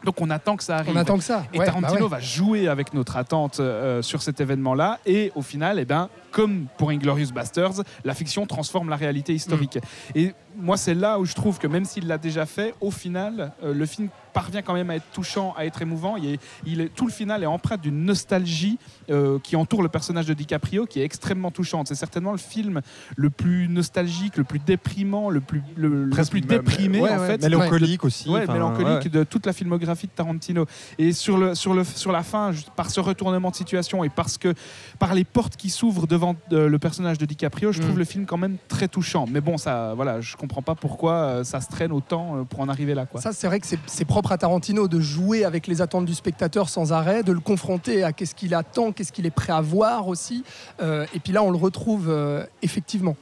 Donc 0.04 0.20
on 0.20 0.30
attend 0.30 0.56
que 0.56 0.64
ça 0.64 0.76
arrive. 0.78 0.92
on 0.94 0.96
attend 0.96 1.18
que 1.18 1.24
ça. 1.24 1.46
Et 1.52 1.58
Ouais, 1.58 1.66
Tarantino 1.66 1.94
bah 1.94 2.02
ouais. 2.04 2.08
va 2.08 2.20
jouer 2.20 2.68
avec 2.68 2.94
notre 2.94 3.16
attente 3.16 3.60
euh, 3.60 4.02
sur 4.02 4.22
cet 4.22 4.40
événement-là. 4.40 4.98
Et 5.06 5.32
au 5.34 5.42
final, 5.42 5.78
eh 5.78 5.84
ben, 5.84 6.08
comme 6.30 6.66
pour 6.78 6.90
Inglorious 6.90 7.32
Bastards, 7.32 7.82
la 8.04 8.14
fiction 8.14 8.46
transforme 8.46 8.88
la 8.90 8.96
réalité 8.96 9.34
historique. 9.34 9.76
Mm. 9.76 10.18
Et 10.18 10.34
moi, 10.56 10.76
c'est 10.76 10.94
là 10.94 11.18
où 11.18 11.24
je 11.24 11.34
trouve 11.34 11.58
que 11.58 11.66
même 11.66 11.84
s'il 11.84 12.06
l'a 12.06 12.18
déjà 12.18 12.46
fait, 12.46 12.74
au 12.80 12.90
final, 12.90 13.52
euh, 13.62 13.74
le 13.74 13.86
film 13.86 14.08
parvient 14.32 14.62
quand 14.62 14.74
même 14.74 14.90
à 14.90 14.96
être 14.96 15.08
touchant, 15.12 15.54
à 15.56 15.64
être 15.64 15.80
émouvant. 15.82 16.16
Il 16.16 16.26
est, 16.32 16.40
il 16.66 16.80
est- 16.80 16.88
tout 16.92 17.06
le 17.06 17.12
final 17.12 17.44
est 17.44 17.46
empreint 17.46 17.76
d'une 17.76 18.04
nostalgie 18.04 18.78
euh, 19.10 19.38
qui 19.38 19.54
entoure 19.54 19.80
le 19.82 19.88
personnage 19.88 20.26
de 20.26 20.34
DiCaprio, 20.34 20.86
qui 20.86 21.00
est 21.00 21.04
extrêmement 21.04 21.52
touchante. 21.52 21.86
C'est 21.86 21.94
certainement 21.94 22.32
le 22.32 22.38
film 22.38 22.80
le 23.16 23.30
plus 23.30 23.68
nostalgique, 23.68 24.36
le 24.36 24.42
plus 24.42 24.58
déprimant, 24.58 25.30
le 25.30 25.40
plus, 25.40 25.62
le, 25.76 26.06
le 26.06 26.10
plus 26.28 26.40
déprimé 26.40 27.00
ouais, 27.00 27.10
en 27.10 27.18
ouais, 27.20 27.26
fait. 27.28 27.42
mélancolique 27.42 28.04
aussi. 28.04 28.28
Ouais, 28.28 28.44
mélancolique 28.46 29.08
de 29.10 29.22
toute 29.22 29.46
la 29.46 29.52
filmographie 29.52 30.08
de 30.08 30.12
Tarantino. 30.12 30.66
Et 30.98 31.12
sur, 31.12 31.38
le, 31.38 31.54
sur, 31.54 31.72
le, 31.74 31.84
sur 31.84 32.10
la 32.10 32.24
fin, 32.24 32.50
par 32.74 32.90
ce 32.90 32.98
retournement 32.98 33.50
de 33.50 33.56
situation 33.56 34.02
et 34.02 34.08
parce 34.08 34.36
que 34.36 34.52
par 34.98 35.14
les 35.14 35.24
portes 35.24 35.54
qui 35.56 35.70
s'ouvrent 35.70 36.08
devant 36.08 36.34
euh, 36.52 36.68
le 36.68 36.78
personnage 36.80 37.18
de 37.18 37.24
DiCaprio, 37.26 37.70
je 37.70 37.80
trouve 37.80 37.94
Mm. 37.94 37.98
le 37.98 38.04
film 38.04 38.26
quand 38.26 38.38
même 38.38 38.56
très 38.66 38.88
touchant. 38.88 39.26
Mais 39.30 39.40
bon, 39.40 39.58
ça, 39.58 39.92
voilà, 39.94 40.20
je 40.20 40.34
comprends 40.44 40.62
pas 40.62 40.74
pourquoi 40.74 41.12
euh, 41.14 41.44
ça 41.44 41.60
se 41.60 41.68
traîne 41.68 41.92
autant 41.92 42.36
euh, 42.36 42.42
pour 42.44 42.60
en 42.60 42.68
arriver 42.68 42.94
là. 42.94 43.04
Quoi. 43.06 43.20
Ça, 43.20 43.32
c'est 43.32 43.46
vrai 43.46 43.60
que 43.60 43.66
c'est- 43.66 44.04
propre 44.04 44.32
à 44.32 44.38
Tarantino 44.38 44.86
de 44.88 45.00
jouer 45.00 45.44
avec 45.44 45.66
les 45.66 45.82
attentes 45.82 46.04
du 46.06 46.14
spectateur 46.14 46.68
sans 46.68 46.92
arrêt, 46.92 47.22
de 47.22 47.32
le 47.32 47.40
confronter 47.40 48.04
à 48.04 48.12
qu'est-ce 48.12 48.34
qu'il 48.34 48.54
attend, 48.54 48.92
qu'est-ce 48.92 49.12
qu'il 49.12 49.26
est 49.26 49.30
prêt 49.30 49.52
à 49.52 49.60
voir 49.60 50.08
aussi. 50.08 50.44
Euh, 50.80 51.06
et 51.14 51.20
puis 51.20 51.32
là, 51.32 51.42
on 51.42 51.50
le 51.50 51.56
retrouve 51.58 52.06
euh, 52.08 52.44
effectivement. 52.62 53.16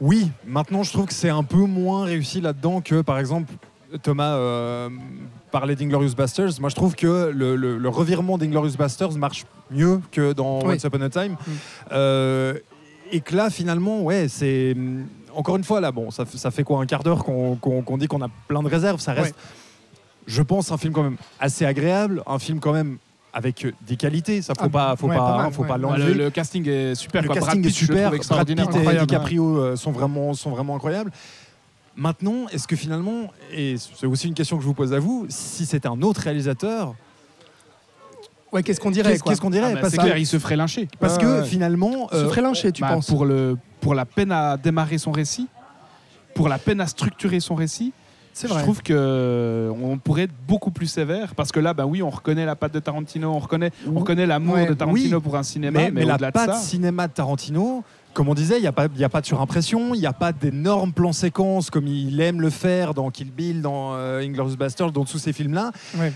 Oui, 0.00 0.30
maintenant 0.46 0.82
je 0.82 0.92
trouve 0.92 1.06
que 1.06 1.14
c'est 1.14 1.28
un 1.30 1.44
peu 1.44 1.58
moins 1.64 2.04
réussi 2.04 2.40
là-dedans 2.40 2.80
que 2.80 3.02
par 3.02 3.18
exemple 3.18 3.52
Thomas 4.02 4.34
euh, 4.34 4.88
parlait 5.52 5.76
d'Inglorious 5.76 6.14
Bastards. 6.16 6.52
Moi 6.60 6.70
je 6.70 6.74
trouve 6.74 6.94
que 6.96 7.30
le, 7.32 7.56
le- 7.56 7.78
le 7.78 7.88
revirement 7.88 8.36
d'Inglorious 8.38 8.76
Bastards 8.76 9.12
marche 9.16 9.44
mieux 9.70 10.00
que 10.10 10.32
dans 10.32 10.60
Oui. 10.64 10.74
Once 10.74 10.84
Upon 10.84 11.00
a 11.02 11.08
Time. 11.10 11.32
Mm. 11.32 11.50
Euh, 11.92 12.54
et 13.12 13.20
que 13.20 13.36
là 13.36 13.50
finalement, 13.50 14.02
ouais, 14.02 14.26
c'est. 14.28 14.74
Encore 15.34 15.56
une 15.56 15.64
fois, 15.64 15.80
là, 15.80 15.92
bon, 15.92 16.10
ça, 16.10 16.24
fait- 16.24 16.38
ça 16.38 16.50
fait 16.50 16.64
quoi 16.64 16.80
un 16.80 16.86
quart 16.86 17.02
d'heure 17.02 17.24
qu'on 17.24 17.96
dit 17.98 18.06
qu'on 18.06 18.22
a 18.22 18.28
plein 18.48 18.62
de 18.62 18.68
réserves. 18.68 19.00
Ça 19.00 19.12
reste, 19.12 19.34
je 20.26 20.42
pense, 20.42 20.70
un 20.72 20.76
film 20.78 20.92
quand 20.92 21.02
même 21.02 21.16
assez 21.40 21.64
agréable, 21.64 22.22
un 22.26 22.38
film 22.38 22.60
quand 22.60 22.72
même 22.72 22.98
avec 23.34 23.66
des 23.86 23.96
qualités. 23.96 24.42
Ça 24.42 24.54
faut 24.54 24.64
Ah, 24.66 24.68
pas, 24.68 24.96
faut 24.96 25.08
ouais, 25.08 25.16
pas, 25.16 25.26
pas 25.32 25.36
mal, 25.44 25.52
faut 25.52 25.62
ouais. 25.62 25.68
pas 25.68 25.78
l'enlever. 25.78 26.14
le, 26.14 26.24
le 26.24 26.30
casting 26.30 26.68
est 26.68 26.94
super. 26.94 27.22
Le 27.22 27.28
quoi. 27.28 27.36
casting 27.36 27.62
Brad 27.62 27.66
est 27.66 27.68
Pitt, 27.68 27.76
super. 27.76 28.10
Brad. 28.10 28.46
Pitt 28.46 28.58
et. 28.76 28.98
DiCaprio 29.00 29.56
euh, 29.58 29.76
sont 29.76 29.90
vraiment, 29.92 30.34
sont 30.34 30.50
vraiment 30.50 30.76
incroyables. 30.76 31.10
Maintenant, 31.96 32.46
est-ce 32.50 32.66
que 32.66 32.76
finalement, 32.76 33.30
et 33.52 33.76
c'est 33.78 34.06
aussi 34.06 34.26
une 34.28 34.34
question 34.34 34.56
que 34.56 34.62
je 34.62 34.66
vous 34.68 34.74
pose 34.74 34.92
à 34.94 34.98
vous, 34.98 35.26
si 35.28 35.66
c'était 35.66 35.88
un 35.88 36.00
autre 36.02 36.20
réalisateur, 36.22 36.94
Ouais, 38.50 38.62
qu'est-ce 38.62 38.80
qu'on 38.80 38.90
dirait 38.90 39.18
qu'est-ce 39.18 39.40
qu'on 39.40 39.48
dirait? 39.48 39.68
Ah 39.70 39.74
bah, 39.76 39.80
Parce 39.80 39.92
c'est 39.92 39.96
que, 39.96 40.02
clair, 40.02 40.18
il 40.18 40.26
se 40.26 40.38
ferait 40.38 40.56
lyncher. 40.56 40.86
parce 41.00 41.16
que 41.16 41.42
finalement, 41.42 42.08
Se 42.10 42.16
euh, 42.16 42.28
ferait 42.28 42.42
lyncher, 42.42 42.70
tu 42.70 42.82
Bah, 42.82 42.88
penses? 42.94 43.06
pour, 43.06 43.24
le, 43.24 43.56
pour 43.82 43.94
la 43.94 44.06
peine 44.06 44.32
à 44.32 44.56
démarrer 44.56 44.96
son 44.96 45.12
récit, 45.12 45.48
pour 46.34 46.48
la 46.48 46.56
peine 46.56 46.80
à 46.80 46.86
structurer 46.86 47.40
son 47.40 47.54
récit, 47.54 47.92
Je 48.40 48.46
vrai. 48.46 48.62
trouve 48.62 48.80
que 48.82 48.94
euh, 48.96 49.70
on 49.82 49.98
pourrait 49.98 50.22
être 50.22 50.32
beaucoup 50.48 50.70
plus 50.70 50.86
sévère 50.86 51.34
parce 51.34 51.52
que 51.52 51.60
là, 51.60 51.74
ben 51.74 51.84
oui, 51.84 52.02
on 52.02 52.08
reconnaît 52.08 52.46
la 52.46 52.56
patte 52.56 52.72
de 52.72 52.78
Tarantino, 52.78 53.30
on 53.30 53.38
reconnaît, 53.38 53.70
on 53.86 53.98
reconnaît 53.98 54.24
l'amour 54.24 54.54
Ouais, 54.54 54.66
de 54.66 54.72
Tarantino 54.72 55.18
oui. 55.18 55.22
pour 55.22 55.36
un 55.36 55.42
cinéma, 55.42 55.78
mais, 55.78 55.90
mais, 55.90 56.00
mais 56.00 56.06
la 56.06 56.16
de 56.16 56.30
patte 56.32 56.54
ça, 56.54 56.56
cinéma 56.58 57.08
de 57.08 57.12
Tarantino, 57.12 57.84
comme 58.14 58.28
on 58.28 58.34
disait, 58.34 58.56
il 58.58 58.62
n'y 58.62 58.66
a, 58.66 58.72
pas- 58.72 58.88
y 58.96 59.04
a 59.04 59.08
pas 59.10 59.20
de 59.20 59.26
surimpression, 59.26 59.94
il 59.94 60.00
n'y 60.00 60.06
a 60.06 60.12
pas 60.14 60.32
d'énormes 60.32 60.92
plans 60.92 61.12
séquences 61.12 61.68
comme 61.70 61.86
il 61.86 62.18
aime 62.20 62.40
le 62.40 62.50
faire 62.50 62.94
dans 62.94 63.10
Kill 63.10 63.30
Bill, 63.30 63.60
dans 63.62 63.94
euh, 63.94 64.20
Inglourious 64.20 64.56
Basterds, 64.56 64.92
dans 64.92 65.04
tous 65.04 65.18
ces 65.18 65.32
films-là. 65.32 65.72
Ouais. 65.98 66.12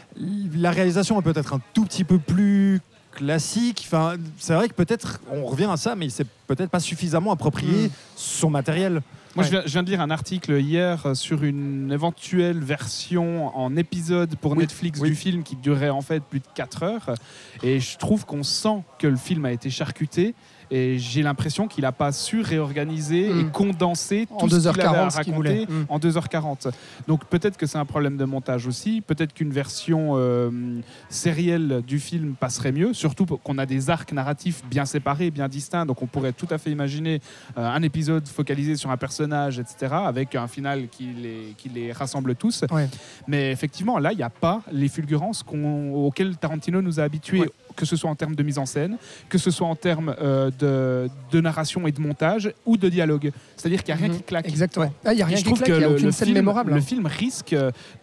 La 0.56 0.70
réalisation 0.70 1.18
est 1.18 1.22
peut-être 1.24 1.52
un 1.54 1.60
tout 1.74 1.84
petit 1.84 2.04
peu 2.04 2.18
plus 2.18 2.80
classique. 3.16 3.82
Enfin, 3.86 4.16
c'est 4.38 4.54
vrai 4.54 4.68
que 4.68 4.74
peut-être 4.74 5.20
on 5.32 5.44
revient 5.46 5.68
à 5.70 5.76
ça, 5.76 5.94
mais 5.96 6.06
il 6.06 6.10
s'est 6.10 6.26
peut-être 6.46 6.70
pas 6.70 6.80
suffisamment 6.80 7.32
approprié 7.32 7.86
Mm. 7.88 7.90
son 8.16 8.50
matériel. 8.50 9.02
Moi, 9.34 9.44
je, 9.44 9.50
viens, 9.50 9.62
je 9.66 9.72
viens 9.72 9.82
de 9.82 9.90
lire 9.90 10.00
un 10.00 10.10
article 10.10 10.52
hier 10.60 11.04
euh, 11.04 11.14
sur 11.14 11.44
une 11.44 11.92
éventuelle 11.92 12.58
version 12.58 13.54
en 13.54 13.76
épisode 13.76 14.34
pour 14.36 14.52
Oui, 14.52 14.58
Netflix 14.60 14.98
oui. 15.00 15.10
du 15.10 15.14
film 15.14 15.42
qui 15.42 15.56
durerait 15.56 15.90
en 15.90 16.00
fait 16.00 16.22
plus 16.22 16.40
de 16.40 16.46
4 16.54 16.82
heures. 16.84 17.14
Et 17.62 17.78
je 17.78 17.98
trouve 17.98 18.24
qu'on 18.24 18.42
sent 18.42 18.82
que 18.98 19.06
le 19.06 19.16
film 19.16 19.44
a 19.44 19.52
été 19.52 19.68
charcuté. 19.68 20.34
Et 20.70 20.98
j'ai 20.98 21.22
l'impression 21.22 21.68
qu'il 21.68 21.82
n'a 21.82 21.92
pas 21.92 22.12
su 22.12 22.40
réorganiser 22.40 23.26
et 23.26 23.44
condenser 23.52 24.26
En 24.30 24.38
tout 24.38 24.48
ce 24.48 24.68
qu'il 24.68 24.80
avait 24.80 24.98
à 24.98 25.06
2h40, 25.06 25.10
ce 25.10 25.20
qu'il 25.20 25.32
raconter 25.32 25.64
voulait. 25.64 25.66
Mm. 25.66 25.86
en 25.88 25.98
2h40. 25.98 26.70
Donc 27.06 27.24
peut-être 27.26 27.56
que 27.56 27.66
c'est 27.66 27.78
un 27.78 27.84
problème 27.84 28.16
de 28.16 28.24
montage 28.24 28.66
aussi. 28.66 29.00
Peut-être 29.00 29.32
qu'une 29.32 29.52
version 29.52 30.12
euh, 30.14 30.50
sérielle 31.08 31.82
du 31.86 31.98
film 31.98 32.34
passerait 32.38 32.72
mieux. 32.72 32.92
Surtout 32.92 33.26
qu'on 33.26 33.58
a 33.58 33.66
des 33.66 33.90
arcs 33.90 34.12
narratifs 34.12 34.62
bien 34.68 34.84
séparés, 34.84 35.30
bien 35.30 35.48
distincts. 35.48 35.86
Donc 35.86 36.02
on 36.02 36.06
pourrait 36.06 36.32
tout 36.32 36.48
à 36.50 36.58
fait 36.58 36.70
imaginer 36.70 37.20
euh, 37.58 37.66
un 37.66 37.82
épisode 37.82 38.26
focalisé 38.26 38.76
sur 38.76 38.90
un 38.90 38.96
personnage, 38.96 39.58
etc., 39.58 39.94
avec 40.04 40.34
un 40.34 40.48
final 40.48 40.88
qui 40.88 41.06
les, 41.06 41.54
qui 41.56 41.68
les 41.68 41.92
rassemble 41.92 42.34
tous. 42.34 42.64
Ouais. 42.70 42.88
Mais 43.26 43.50
effectivement, 43.50 43.98
là, 43.98 44.12
il 44.12 44.16
n'y 44.16 44.22
a 44.22 44.30
pas 44.30 44.62
les 44.72 44.88
fulgurances 44.88 45.44
auxquelles 45.94 46.36
Tarantino 46.36 46.82
nous 46.82 47.00
a 47.00 47.04
habitués, 47.04 47.40
Ouais. 47.40 47.50
Que 47.76 47.84
ce 47.86 47.94
soit 47.96 48.10
en 48.10 48.14
termes 48.14 48.34
de 48.34 48.42
mise 48.42 48.58
en 48.58 48.66
scène, 48.66 48.96
que 49.28 49.38
ce 49.38 49.50
soit 49.50 49.66
en 49.66 49.76
termes 49.76 50.14
euh, 50.20 50.50
de, 50.58 51.08
de 51.30 51.40
narration 51.40 51.86
et 51.86 51.92
de 51.92 52.00
montage, 52.00 52.52
ou 52.64 52.76
de 52.76 52.88
dialogue. 52.88 53.30
C'est-à-dire 53.56 53.84
qu'il 53.84 53.94
n'y 53.94 54.00
a 54.00 54.04
rien 54.04 54.12
Mhm. 54.12 54.16
qui 54.18 54.22
claque. 54.24 54.48
Exactement. 54.48 54.92
Ah, 55.04 55.12
Il 55.12 55.16
n'y 55.16 55.22
a 55.22 55.26
rien 55.26 55.36
je 55.36 55.44
qui 55.44 55.52
claque, 55.52 55.66
que 55.68 55.72
il 55.72 55.78
n'y 55.78 55.84
a 55.84 55.88
le, 55.88 55.94
aucune 55.94 56.06
le 56.06 56.12
scène 56.12 56.26
film, 56.26 56.38
mémorable. 56.38 56.72
le 56.72 56.78
hein. 56.78 56.80
film 56.80 57.06
risque 57.06 57.54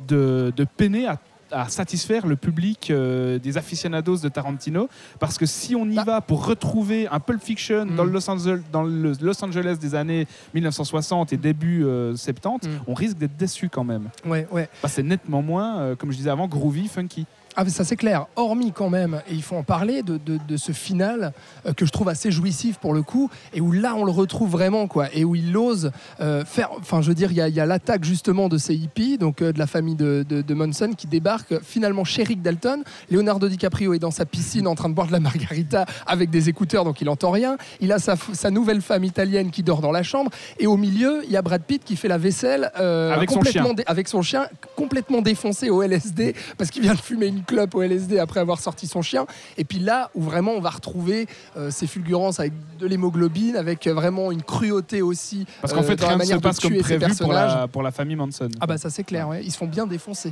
de, 0.08 0.53
de 0.56 0.63
peiner 0.77 1.08
à 1.08 1.20
à 1.56 1.70
satisfaire 1.70 2.25
le 2.25 2.36
public 2.36 2.89
euh, 2.89 3.38
des 3.38 3.58
aficionados 3.60 4.18
de 4.18 4.27
Tarantino 4.27 4.89
parce 5.20 5.38
que 5.38 5.46
si 5.46 5.75
on 5.75 5.88
y 5.88 5.94
Bah. 5.98 6.03
va 6.03 6.22
pour 6.22 6.48
retrouver 6.48 7.08
un 7.10 7.20
Pulp 7.20 7.44
Fiction 7.44 7.86
Mm. 7.86 7.96
dans, 7.96 8.06
le 8.06 8.10
Los 8.12 8.27
Angeles, 8.27 8.62
dans 8.72 8.82
le 8.82 9.13
Los 9.22 9.44
Angeles 9.46 9.77
des 9.80 9.94
années 9.94 10.25
1960 10.56 11.32
et 11.32 11.38
début 11.38 11.86
euh, 11.86 12.15
70 12.15 12.68
Mm. 12.68 12.72
on 12.88 12.96
risque 12.96 13.18
d'être 13.20 13.38
déçu 13.38 13.70
quand 13.70 13.84
même 13.84 14.10
Ouais, 14.25 14.48
ouais. 14.51 14.68
Que 14.82 14.88
c'est 14.88 15.03
nettement 15.03 15.44
moins 15.44 15.77
euh, 15.80 15.96
comme 15.96 16.12
je 16.12 16.18
disais 16.18 16.32
avant 16.32 16.48
groovy 16.48 16.88
funky 16.88 17.27
Ah, 17.56 17.68
ça 17.68 17.84
c'est 17.84 17.96
clair. 17.96 18.26
Hormis 18.36 18.72
quand 18.72 18.90
même, 18.90 19.22
et 19.28 19.34
il 19.34 19.44
faut 19.44 19.56
en 19.56 19.64
parler 19.64 20.02
de, 20.02 20.18
de- 20.18 20.40
de 20.48 20.58
ce 20.58 20.72
final 20.72 21.34
euh, 21.66 21.74
que 21.74 21.86
je 21.86 21.92
trouve 21.92 22.10
assez 22.10 22.32
jouissif 22.32 22.78
pour 22.78 22.94
le 22.94 23.04
coup, 23.04 23.30
et 23.54 23.62
où 23.62 23.72
là 23.72 23.96
on 23.96 24.06
le 24.06 24.12
retrouve 24.12 24.50
vraiment, 24.50 24.88
quoi, 24.88 25.08
et 25.14 25.24
où 25.24 25.36
il 25.36 25.56
ose 25.56 25.92
euh, 26.20 26.44
faire. 26.46 26.70
Enfin, 26.78 27.02
je 27.02 27.10
veux 27.10 27.16
dire, 27.16 27.32
il 27.32 27.38
y 27.38 27.60
a, 27.60 27.66
l'attaque 27.66 28.04
justement 28.04 28.50
de 28.50 28.58
ces 28.58 28.76
hippies, 28.76 29.18
donc 29.18 29.42
euh, 29.42 29.52
de 29.54 29.60
la 29.60 29.68
famille 29.68 29.96
de, 29.96 30.26
de, 30.28 30.54
Monson, 30.54 30.92
qui 30.98 31.08
débarque 31.08 31.62
finalement 31.64 32.04
chez 32.04 32.24
Rick 32.24 32.42
Dalton. 32.42 32.84
Leonardo 33.12 33.48
DiCaprio 33.48 33.94
est 33.94 34.00
dans 34.00 34.12
sa 34.12 34.26
piscine 34.26 34.68
en 34.68 34.76
train 34.76 34.90
de 34.90 34.94
boire 34.94 35.08
de 35.08 35.12
la 35.12 35.20
margarita 35.20 35.86
avec 36.08 36.30
des 36.30 36.50
écouteurs, 36.50 36.86
donc 36.86 37.02
il 37.02 37.10
entend 37.10 37.32
rien. 37.32 37.58
Il 37.82 37.92
a 37.92 38.00
sa, 38.00 38.16
nouvelle 38.52 38.82
femme 38.82 39.04
italienne 39.04 39.52
qui 39.52 39.64
dort 39.64 39.82
dans 39.82 39.92
la 39.92 40.04
chambre, 40.04 40.32
et 40.60 40.68
au 40.68 40.78
milieu, 40.78 41.22
il 41.26 41.32
y 41.32 41.38
a 41.38 41.42
Brad 41.42 41.64
Pitt 41.64 41.84
qui 41.84 41.96
fait 41.96 42.08
la 42.08 42.18
vaisselle 42.18 42.72
euh, 42.80 43.14
Avec 43.14 43.32
son 43.32 43.44
chien. 43.44 43.66
avec 43.86 44.08
son 44.08 44.22
chien 44.22 44.48
complètement 44.76 45.22
défoncé 45.22 45.70
au 45.70 45.82
LSD 45.82 46.36
parce 46.58 46.70
qu'il 46.72 46.82
vient 46.82 46.94
de 46.94 47.00
fumer 47.00 47.28
une 47.28 47.43
clope 47.44 47.76
au 47.76 47.82
LSD 47.82 48.20
après 48.20 48.40
avoir 48.40 48.60
sorti 48.60 48.88
son 48.88 49.02
chien. 49.02 49.26
Et 49.58 49.64
puis 49.64 49.80
là 49.80 50.10
où 50.16 50.22
vraiment 50.22 50.52
on 50.54 50.62
va 50.62 50.70
retrouver 50.70 51.28
euh, 51.58 51.72
ces 51.72 51.88
fulgurances 51.88 52.40
avec 52.40 52.54
de 52.80 52.88
l'hémoglobine, 52.88 53.56
avec 53.56 53.88
euh, 53.88 53.94
vraiment 53.94 54.32
une 54.32 54.44
cruauté 54.44 55.02
aussi. 55.02 55.46
parce 55.62 55.74
qu'en 55.74 55.82
euh, 55.82 55.84
fait 55.84 55.96
dans 55.96 56.08
la 56.08 56.10
rien 56.10 56.18
ne 56.18 56.24
se 56.24 56.28
manière 56.30 56.42
passe 56.42 56.60
comme 56.60 56.72
tuer 56.72 56.80
prévu 56.82 57.16
pour 57.16 57.34
la, 57.34 57.68
pour 57.68 57.84
la 57.84 57.92
famille 57.92 58.16
Manson 58.16 58.50
Ah 58.60 58.68
bah 58.68 58.78
ça 58.78 58.90
c'est 58.90 59.04
clair, 59.04 59.28
ouais. 59.28 59.44
ils 59.44 59.52
se 59.52 59.58
font 59.58 59.68
bien 59.68 59.88
défoncer. 59.88 60.30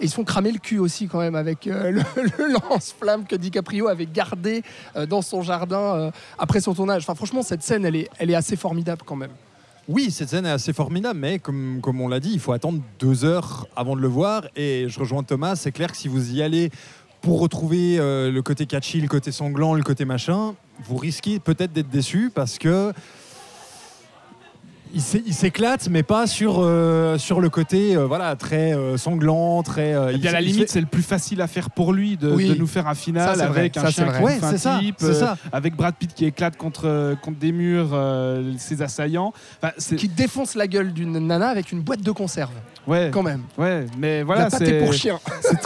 Et 0.00 0.04
ils 0.04 0.10
se 0.10 0.14
font 0.14 0.24
cramer 0.24 0.52
le 0.52 0.58
cul 0.58 0.78
aussi 0.78 1.06
quand 1.08 1.20
même 1.20 1.34
avec 1.34 1.66
euh, 1.66 1.90
le, 1.90 2.02
le 2.38 2.52
lance-flamme 2.52 3.24
que 3.24 3.36
DiCaprio 3.36 3.88
avait 3.88 4.06
gardé 4.06 4.62
dans 5.08 5.22
son 5.22 5.42
jardin 5.42 6.10
après 6.38 6.60
son 6.60 6.74
tournage. 6.74 7.02
Enfin 7.02 7.14
franchement 7.14 7.42
cette 7.42 7.62
scène 7.62 7.84
elle 7.84 7.96
est, 7.96 8.08
elle 8.18 8.30
est 8.30 8.34
assez 8.34 8.56
formidable 8.56 9.02
quand 9.04 9.16
même. 9.16 9.30
Oui, 9.86 10.10
cette 10.10 10.30
scène 10.30 10.46
est 10.46 10.50
assez 10.50 10.72
formidable, 10.72 11.18
mais 11.20 11.38
comme, 11.38 11.80
comme 11.82 12.00
on 12.00 12.08
l'a 12.08 12.18
dit, 12.18 12.30
il 12.32 12.40
faut 12.40 12.52
attendre 12.52 12.80
deux 12.98 13.24
heures 13.24 13.66
avant 13.76 13.96
de 13.96 14.00
le 14.00 14.08
voir. 14.08 14.46
Et 14.56 14.86
je 14.88 14.98
rejoins 14.98 15.22
Thomas, 15.22 15.56
c'est 15.56 15.72
clair 15.72 15.90
que 15.92 15.96
si 15.96 16.08
vous 16.08 16.32
y 16.32 16.42
allez 16.42 16.70
pour 17.20 17.40
retrouver 17.40 17.98
euh, 17.98 18.30
le 18.30 18.42
côté 18.42 18.64
catchy, 18.64 19.00
le 19.00 19.08
côté 19.08 19.30
sanglant, 19.30 19.74
le 19.74 19.82
côté 19.82 20.06
machin, 20.06 20.54
vous 20.84 20.96
risquez 20.96 21.38
peut-être 21.38 21.72
d'être 21.72 21.90
déçu 21.90 22.30
parce 22.34 22.58
que 22.58 22.92
il 24.94 25.00
s'é- 25.00 25.22
il 25.26 25.34
s'éclate, 25.34 25.88
mais 25.90 26.02
pas 26.02 26.26
sur, 26.26 26.56
euh, 26.60 27.18
sur 27.18 27.40
le 27.40 27.50
côté 27.50 27.96
euh, 27.96 28.06
voilà, 28.06 28.36
très 28.36 28.74
euh, 28.74 28.96
sanglant, 28.96 29.62
très. 29.62 29.94
euh, 29.94 30.10
et 30.10 30.14
il 30.14 30.20
puis 30.20 30.28
à 30.28 30.32
la 30.32 30.40
limite, 30.40 30.70
c'est 30.70 30.80
le 30.80 30.86
plus 30.86 31.02
facile 31.02 31.40
à 31.40 31.46
faire 31.46 31.70
pour 31.70 31.92
lui 31.92 32.16
de, 32.16 32.30
Oui. 32.30 32.48
de 32.48 32.54
nous 32.54 32.66
faire 32.66 32.86
un 32.86 32.94
final 32.94 33.26
Ça, 33.28 33.34
c'est 33.34 33.46
vrai. 33.48 33.60
avec 33.60 33.76
un 33.76 33.82
Ça, 33.82 33.90
chien. 33.90 34.22
Ouais, 34.22 34.38
un 34.42 34.56
ça, 34.56 34.78
type, 34.78 34.96
euh, 35.02 35.12
ça. 35.12 35.36
avec 35.52 35.74
Brad 35.76 35.94
Pitt 35.94 36.14
qui 36.14 36.24
éclate 36.24 36.56
contre, 36.56 37.16
contre 37.22 37.38
des 37.38 37.52
murs 37.52 37.90
euh, 37.92 38.52
ses 38.58 38.82
assaillants. 38.82 39.32
Enfin, 39.62 39.72
Qui 39.96 40.08
défonce 40.08 40.54
la 40.54 40.66
gueule 40.66 40.92
d'une 40.92 41.18
nana 41.26 41.48
avec 41.48 41.72
une 41.72 41.80
boîte 41.80 42.02
de 42.02 42.10
conserve 42.12 42.52
ouais, 42.86 43.10
quand 43.12 43.22
même. 43.22 43.42
ouais, 43.58 43.86
mais 43.98 44.22
voilà, 44.22 44.50
c'est 44.50 44.78
pour 44.78 44.92
chien. 44.92 45.18
c'est 45.40 45.58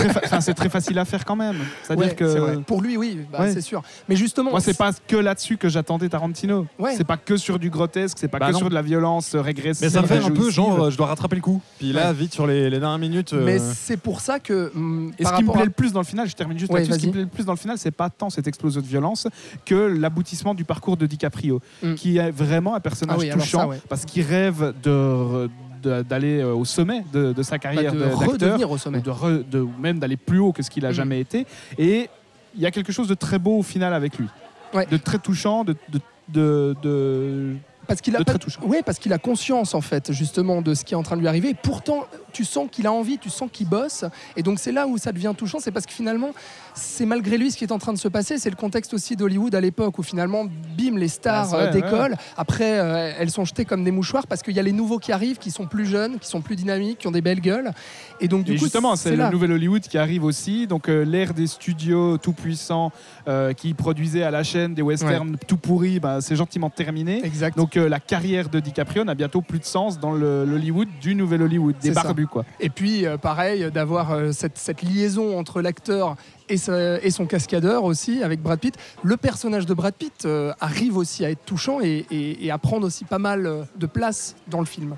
très, 0.55 0.69
fa- 0.69 0.69
facile 0.71 0.99
à 0.99 1.05
faire 1.05 1.25
quand 1.25 1.37
même. 1.37 1.57
C'est-à-dire 1.83 2.05
Ouais, 2.05 2.11
c'est 2.11 2.17
que 2.17 2.25
vrai. 2.25 2.57
Pour 2.67 2.81
lui, 2.83 2.97
oui, 2.97 3.21
bah, 3.33 3.41
Ouais. 3.43 3.53
c'est 3.53 3.61
sûr. 3.61 3.83
Mais 4.09 4.17
justement, 4.17 4.51
moi, 4.51 4.61
c'est 4.61 4.77
pas 4.77 4.91
que 5.07 5.17
là-dessus 5.17 5.57
que 5.57 5.69
j'attendais 5.69 6.09
Tarantino. 6.09 6.67
Ouais. 6.79 6.95
C'est 6.97 7.05
pas 7.05 7.17
que 7.17 7.37
sur 7.37 7.59
du 7.59 7.71
grotesque, 7.71 8.17
c'est 8.21 8.29
pas 8.29 8.39
Bah 8.39 8.49
que 8.49 8.53
non. 8.53 8.59
sur 8.59 8.69
de 8.69 8.75
la 8.75 8.83
violence 8.83 9.18
euh, 9.35 9.41
régressive. 9.41 9.85
Mais 9.85 9.91
ça 9.91 10.03
fait 10.03 10.19
un 10.19 10.31
peu 10.31 10.51
genre, 10.51 10.85
euh, 10.85 10.91
je 10.91 10.97
dois 10.97 11.07
rattraper 11.07 11.37
le 11.37 11.43
coup. 11.43 11.61
Puis 11.79 11.93
là, 11.93 12.09
Ouais. 12.09 12.15
vite 12.15 12.33
sur 12.35 12.47
les, 12.47 12.71
les 12.71 12.79
dernières 12.81 12.99
minutes. 12.99 13.33
euh, 13.33 13.45
Mais 13.45 13.59
c'est 13.59 13.97
pour 13.97 14.21
ça 14.21 14.39
que. 14.39 14.71
hum, 14.75 15.13
Et 15.19 15.25
ce 15.25 15.33
qui 15.35 15.45
me 15.45 15.53
plaît 15.53 15.63
à- 15.63 15.65
le 15.67 15.71
plus 15.71 15.93
dans 15.93 16.01
le 16.01 16.07
final, 16.07 16.29
je 16.29 16.35
termine 16.35 16.59
juste 16.59 16.73
Ouais, 16.73 16.81
là-dessus, 16.81 16.95
ce 16.95 16.99
qui 17.01 17.07
me 17.09 17.13
plaît 17.13 17.23
le 17.23 17.29
plus 17.29 17.45
dans 17.45 17.53
le 17.53 17.59
final, 17.59 17.79
c'est 17.79 17.91
pas 17.91 18.11
tant 18.11 18.31
cette 18.31 18.47
explosion 18.47 18.81
de 18.81 18.87
violence 18.87 19.27
que 19.65 19.75
l'aboutissement 19.75 20.55
du 20.55 20.65
parcours 20.65 20.97
de 20.97 21.07
DiCaprio, 21.07 21.61
Mm. 21.83 21.95
qui 21.95 22.19
est 22.19 22.31
vraiment 22.31 22.75
un 22.75 22.81
personnage 22.81 23.17
Ah 23.19 23.21
oui, 23.23 23.31
touchant 23.31 23.61
ça, 23.61 23.69
ouais. 23.69 23.81
parce 23.89 24.05
qu'il 24.05 24.23
rêve 24.25 24.73
de 24.83 25.49
de- 25.81 26.03
d'aller 26.03 26.41
euh, 26.41 26.55
au 26.55 26.65
sommet 26.65 27.05
de, 27.13 27.33
de 27.33 27.43
sa 27.45 27.53
bah, 27.53 27.59
carrière 27.61 27.93
de 27.93 27.99
de- 27.99 28.05
d'acteur, 28.07 28.29
redevenir 28.33 28.69
au 28.69 28.75
ou 28.75 28.79
sommet. 28.79 29.01
de, 29.01 29.11
re- 29.13 29.49
de- 29.49 29.61
ou 29.61 29.71
même 29.79 30.01
d'aller 30.01 30.17
plus 30.17 30.41
haut 30.41 30.53
que 30.53 30.61
ce 30.65 30.71
qu'il 30.71 30.85
a 30.85 30.91
Mm. 30.91 30.95
jamais 30.95 31.21
été. 31.21 31.47
Et 31.79 32.11
il 32.57 32.61
y 32.61 32.67
a 32.67 32.73
quelque 32.73 32.91
chose 32.93 33.07
de 33.07 33.15
très 33.15 33.39
beau 33.39 33.59
au 33.59 33.63
final 33.63 33.95
avec 33.95 34.19
lui, 34.19 34.27
Ouais. 34.75 34.87
de 34.91 34.97
très 34.97 35.19
touchant, 35.19 35.63
de, 35.63 35.77
de, 35.93 36.01
de- 36.33 36.77
de- 36.83 37.55
Parce 37.89 38.01
qu'il 38.01 38.15
a 38.15 38.23
pas-. 38.23 38.35
Ouais, 38.63 38.83
parce 38.85 38.99
qu'il 38.99 39.13
a 39.13 39.19
conscience 39.19 39.75
en 39.75 39.81
fait 39.81 40.13
justement 40.13 40.63
de 40.63 40.75
ce 40.75 40.85
qui 40.85 40.95
est 40.95 40.97
en 40.97 41.03
train 41.03 41.17
de 41.17 41.21
lui 41.21 41.29
arriver. 41.29 41.49
Et 41.49 41.55
pourtant, 41.55 42.07
tu 42.33 42.45
sens 42.45 42.69
qu'il 42.71 42.87
a 42.87 42.93
envie, 42.93 43.19
tu 43.19 43.31
sens 43.31 43.49
qu'il 43.53 43.69
bosse. 43.69 44.05
Et 44.37 44.45
donc 44.45 44.61
c'est 44.61 44.73
là 44.73 44.87
où 44.87 44.99
ça 44.99 45.11
devient 45.11 45.33
touchant, 45.37 45.59
c'est 45.59 45.73
parce 45.73 45.87
que 45.87 45.93
finalement, 45.93 46.31
c'est 46.75 47.07
malgré 47.07 47.39
lui 47.39 47.51
ce 47.51 47.57
qui 47.57 47.65
est 47.65 47.73
en 47.73 47.79
train 47.79 47.93
de 47.93 47.99
se 47.99 48.09
passer. 48.09 48.39
C'est 48.39 48.51
le 48.51 48.57
contexte 48.57 48.95
aussi 48.95 49.17
d'Hollywood 49.17 49.55
à 49.55 49.61
l'époque 49.61 49.99
où 49.99 50.03
finalement, 50.03 50.45
bim, 50.45 50.97
les 50.97 51.09
stars 51.09 51.49
Ah, 51.53 51.57
euh, 51.57 51.73
décollent. 51.73 52.17
Après, 52.37 52.79
euh, 52.79 53.13
elles 53.19 53.31
sont 53.31 53.45
jetées 53.45 53.65
comme 53.65 53.83
des 53.83 53.91
mouchoirs 53.91 54.27
parce 54.27 54.43
qu'il 54.43 54.55
y 54.55 54.61
a 54.61 54.63
les 54.63 54.73
nouveaux 54.73 54.99
qui 54.99 55.11
arrivent, 55.11 55.39
qui 55.39 55.51
sont 55.51 55.67
plus 55.67 55.87
jeunes, 55.87 56.19
qui 56.19 56.29
sont 56.29 56.41
plus 56.41 56.57
dynamiques, 56.57 56.99
qui 56.99 57.09
ont 57.09 57.13
des 57.13 57.21
belles 57.21 57.41
gueules. 57.41 57.73
Et 58.21 58.29
donc 58.29 58.45
du 58.45 58.53
et 58.53 58.57
coup, 58.57 58.65
justement, 58.65 58.97
c'est 58.97 59.17
le 59.17 59.31
nouvel 59.31 59.53
Hollywood 59.53 59.83
qui 59.83 59.99
arrive 59.99 60.25
aussi. 60.25 60.67
Donc 60.67 60.89
euh, 60.89 61.05
l'ère 61.05 61.35
des 61.35 61.47
studios 61.47 62.19
tout 62.19 62.33
puissants 62.33 62.93
euh, 63.27 63.53
qui 63.53 63.75
produisaient 63.75 64.23
à 64.23 64.31
la 64.31 64.43
chaîne 64.43 64.75
des 64.75 64.83
westerns 64.83 65.37
tout 65.47 65.57
pourris, 65.57 66.01
bah, 66.01 66.19
c'est 66.21 66.37
gentiment 66.37 66.71
terminé. 66.71 67.25
Exact. 67.25 67.57
Donc 67.57 67.78
la 67.81 68.01
carrière 68.01 68.49
de 68.49 68.61
DiCaprio 68.61 69.05
n'a 69.05 69.15
bientôt 69.15 69.41
plus 69.43 69.59
de 69.59 69.65
sens 69.65 69.99
dans 70.01 70.13
le- 70.13 70.45
l'Hollywood 70.45 70.89
du 71.01 71.15
nouvel 71.15 71.43
Hollywood, 71.43 71.77
des 71.81 71.91
barbus 71.91 72.27
quoi. 72.27 72.45
Et 72.61 72.71
puis, 72.71 73.07
euh, 73.07 73.17
pareil, 73.17 73.71
d'avoir 73.73 74.13
euh, 74.13 74.33
cette, 74.33 74.59
cette 74.59 74.83
liaison 74.83 75.39
entre 75.39 75.61
l'acteur 75.63 76.17
et, 76.49 76.57
son 76.57 77.27
cascadeur 77.27 77.85
aussi, 77.85 78.23
avec 78.23 78.41
Brad 78.43 78.59
Pitt. 78.59 78.75
Le 79.03 79.17
personnage 79.17 79.67
de 79.67 79.75
Brad 79.75 79.95
Pitt 79.95 80.25
euh, 80.25 80.53
arrive 80.61 80.97
aussi 80.97 81.25
à 81.25 81.31
être 81.31 81.45
touchant 81.45 81.81
et, 81.83 82.07
et- 82.11 82.47
et 82.47 82.51
à 82.51 82.59
prendre 82.59 82.87
aussi 82.87 83.05
pas 83.05 83.19
mal 83.19 83.47
euh, 83.47 83.63
de 83.77 83.87
place 83.87 84.35
dans 84.49 84.61
le 84.61 84.67
film. 84.67 84.97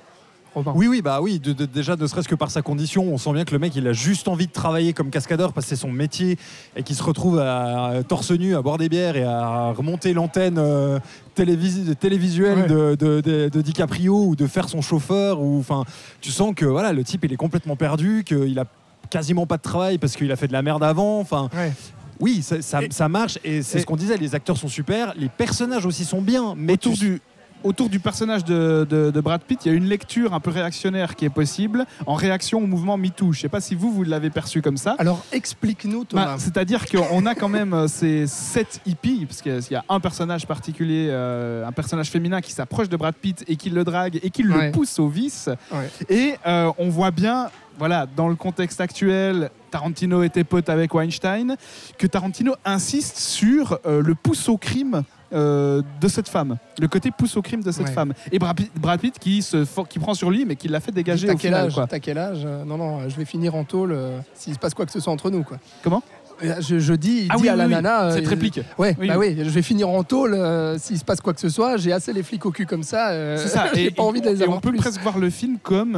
Robin. 0.55 0.73
Oui, 0.75 0.89
oui, 0.89 1.01
bah 1.03 1.21
oui, 1.23 1.39
de- 1.39 1.53
de- 1.53 1.65
déjà 1.65 1.97
ne 1.97 2.07
serait-ce 2.07 2.29
que 2.29 2.35
par 2.35 2.51
sa 2.51 2.63
condition, 2.63 3.05
on 3.13 3.19
sent 3.19 3.33
bien 3.33 3.45
que 3.45 3.53
le 3.53 3.59
mec 3.59 3.75
il 3.77 3.87
a 3.87 3.93
juste 3.93 4.27
envie 4.29 4.47
de 4.47 4.53
travailler 4.53 4.93
comme 4.93 5.11
cascadeur 5.11 5.53
parce 5.53 5.67
que 5.67 5.71
c'est 5.71 5.81
son 5.81 5.91
métier 5.93 6.39
et 6.77 6.83
qu'il 6.83 6.97
se 6.97 7.03
retrouve 7.03 7.39
à, 7.39 7.87
à 7.87 8.03
torse 8.03 8.31
nu 8.33 8.55
à 8.57 8.63
boire 8.63 8.77
des 8.79 8.89
bières 8.89 9.17
et 9.17 9.23
à 9.25 9.73
remonter 9.73 10.13
l'antenne 10.13 10.57
euh, 10.59 10.99
télévis- 11.37 11.95
télévisuelle 11.97 12.59
Ouais. 12.71 12.97
de, 12.97 13.61
DiCaprio 13.63 14.25
ou 14.27 14.37
de 14.37 14.47
faire 14.47 14.69
son 14.69 14.81
chauffeur 14.83 15.41
ou 15.41 15.59
enfin 15.59 15.85
tu 16.21 16.31
sens 16.31 16.53
que 16.55 16.65
voilà 16.65 16.93
le 16.93 17.05
type 17.05 17.25
il 17.25 17.33
est 17.33 17.37
complètement 17.37 17.77
perdu, 17.77 18.25
qu'il 18.25 18.59
a 18.59 18.65
quasiment 19.09 19.47
pas 19.47 19.57
de 19.57 19.63
travail 19.63 19.99
parce 19.99 20.17
qu'il 20.17 20.31
a 20.33 20.37
fait 20.37 20.49
de 20.49 20.53
la 20.53 20.63
merde 20.63 20.83
avant, 20.85 21.21
enfin 21.21 21.49
Ouais. 21.55 21.73
oui 22.21 22.43
ça, 22.43 22.61
ça- 22.63 22.83
Et- 22.83 22.91
ça 22.91 23.09
marche 23.09 23.39
et 23.45 23.63
c'est 23.63 23.81
ce 23.81 23.87
qu'on 23.87 23.97
disait, 23.97 24.17
les 24.17 24.35
acteurs 24.35 24.57
sont 24.57 24.69
super, 24.69 25.15
les 25.17 25.29
personnages 25.29 25.87
aussi 25.87 26.05
sont 26.05 26.21
bien, 26.23 26.55
mais 26.57 26.75
Autour 26.75 26.95
tu- 26.95 26.99
du 26.99 27.23
autour 27.63 27.89
du 27.89 28.01
personnage 28.01 28.45
de, 28.45 28.87
de- 28.89 29.11
de 29.11 29.21
Brad 29.21 29.41
Pitt, 29.43 29.65
il 29.65 29.69
y 29.69 29.75
a 29.75 29.77
une 29.77 29.87
lecture 29.87 30.35
un 30.35 30.41
peu 30.41 30.51
réactionnaire 30.51 31.17
qui 31.17 31.25
est 31.25 31.31
possible 31.31 31.85
en 32.07 32.15
réaction 32.15 32.59
au 32.59 32.67
mouvement 32.67 32.97
MeToo. 32.97 33.33
Je 33.33 33.41
sais 33.41 33.49
pas 33.49 33.61
si 33.61 33.75
vous, 33.75 33.93
vous 33.93 34.03
l'avez 34.05 34.31
perçu 34.31 34.63
comme 34.63 34.77
ça. 34.77 34.97
Alors 34.99 35.25
explique-nous, 35.33 36.05
Thomas. 36.05 36.25
Bah, 36.25 36.37
C'est-à-dire 36.39 36.87
qu'on 36.87 37.27
a 37.27 37.35
quand 37.35 37.49
même 37.49 37.75
euh, 37.75 37.89
ces 37.89 38.27
sept 38.27 38.81
hippies, 38.87 39.27
parce 39.27 39.43
qu'il 39.43 39.61
y 39.71 39.75
a 39.75 39.85
un 39.89 40.01
personnage 40.01 40.47
particulier, 40.47 41.09
euh, 41.11 41.67
un 41.67 41.73
personnage 41.73 42.11
féminin 42.11 42.41
qui 42.41 42.53
s'approche 42.53 42.89
de 42.89 42.97
Brad 42.97 43.15
Pitt 43.15 43.45
et 43.49 43.57
qui 43.57 43.71
le 43.71 43.85
drague 43.85 44.19
et 44.23 44.31
qui 44.31 44.41
Ouais. 44.47 44.67
le 44.67 44.73
pousse 44.73 44.99
au 44.99 45.09
vice. 45.09 45.49
Ouais. 45.71 45.91
Et 46.09 46.35
euh, 46.47 46.73
on 46.79 46.89
voit 46.89 47.11
bien, 47.11 47.51
voilà, 47.79 48.07
dans 48.07 48.29
le 48.29 48.35
contexte 48.37 48.81
actuel, 48.81 49.51
Tarantino 49.71 50.23
était 50.23 50.45
pote 50.45 50.69
avec 50.69 50.93
Weinstein, 50.95 51.57
que 51.99 52.07
Tarantino 52.07 52.55
insiste 52.65 53.19
sur 53.19 53.79
euh, 53.87 54.03
le 54.03 54.15
pouce 54.15 54.49
au 54.49 54.57
crime. 54.57 55.03
Euh, 55.33 55.83
de 56.01 56.09
cette 56.09 56.29
femme, 56.29 56.57
le 56.81 56.89
côté 56.89 57.11
pouce 57.11 57.37
au 57.37 57.43
crime 57.43 57.63
de 57.63 57.71
cette 57.71 57.87
Ouais. 57.87 57.93
femme. 57.93 58.13
Et 58.33 58.39
Brad 58.39 58.57
Pitt, 58.57 58.71
Brad 58.77 59.01
Pitt 59.01 59.19
qui, 59.19 59.43
se, 59.43 59.65
for- 59.65 59.87
qui 59.89 59.99
prend 59.99 60.15
sur 60.15 60.31
lui, 60.31 60.45
mais 60.45 60.57
qui 60.57 60.69
l'a 60.69 60.81
fait 60.81 60.93
dégager 60.93 61.27
T'as 61.27 61.35
quel 61.35 61.55
âge 61.55 61.75
quoi. 61.75 61.87
Quel 61.87 62.19
âge 62.19 62.43
Euh, 62.45 62.65
Non, 62.65 62.77
non, 62.77 63.09
je 63.09 63.17
vais 63.17 63.25
finir 63.25 63.55
en 63.55 63.65
tôle 63.65 63.93
euh, 63.93 64.19
s'il 64.35 64.55
se 64.55 64.59
passe 64.59 64.75
quoi 64.75 64.87
que 64.87 64.93
ce 64.93 65.01
soit 65.01 65.13
entre 65.13 65.31
nous. 65.31 65.43
Quoi. 65.45 65.59
Comment? 65.83 66.03
Euh, 66.43 66.55
je, 66.61 66.79
je 66.79 66.95
dis, 66.95 67.25
il 67.25 67.29
Ah 67.31 67.37
dit 67.37 67.43
oui, 67.43 67.49
à 67.51 67.57
la 67.57 67.67
oui, 67.67 67.71
nana. 67.73 68.05
euh, 68.05 68.15
Cette 68.15 68.27
réplique. 68.27 68.61
Ouais, 68.79 68.97
Oui, 68.99 69.09
bah 69.09 69.19
oui. 69.19 69.37
je 69.39 69.51
vais 69.51 69.61
finir 69.63 69.89
en 69.91 70.03
tôle 70.05 70.33
euh, 70.35 70.79
s'il 70.79 70.99
se 70.99 71.05
passe 71.05 71.21
quoi 71.21 71.35
que 71.35 71.41
ce 71.41 71.51
soit. 71.51 71.77
J'ai 71.77 71.93
assez 71.93 72.13
les 72.15 72.23
flics 72.23 72.47
au 72.47 72.51
cul 72.51 72.65
comme 72.67 72.83
ça. 72.83 73.11
euh, 73.11 73.37
C'est 73.37 73.49
ça. 73.49 73.67
J'ai 73.75 73.91
pas 73.91 74.03
envie 74.03 74.21
de 74.23 74.29
les 74.31 74.41
avoir 74.43 74.57
on 74.57 74.61
peut 74.61 74.71
plus. 74.71 74.79
presque 74.79 75.01
voir 75.03 75.19
le 75.19 75.29
film 75.31 75.59
comme 75.63 75.97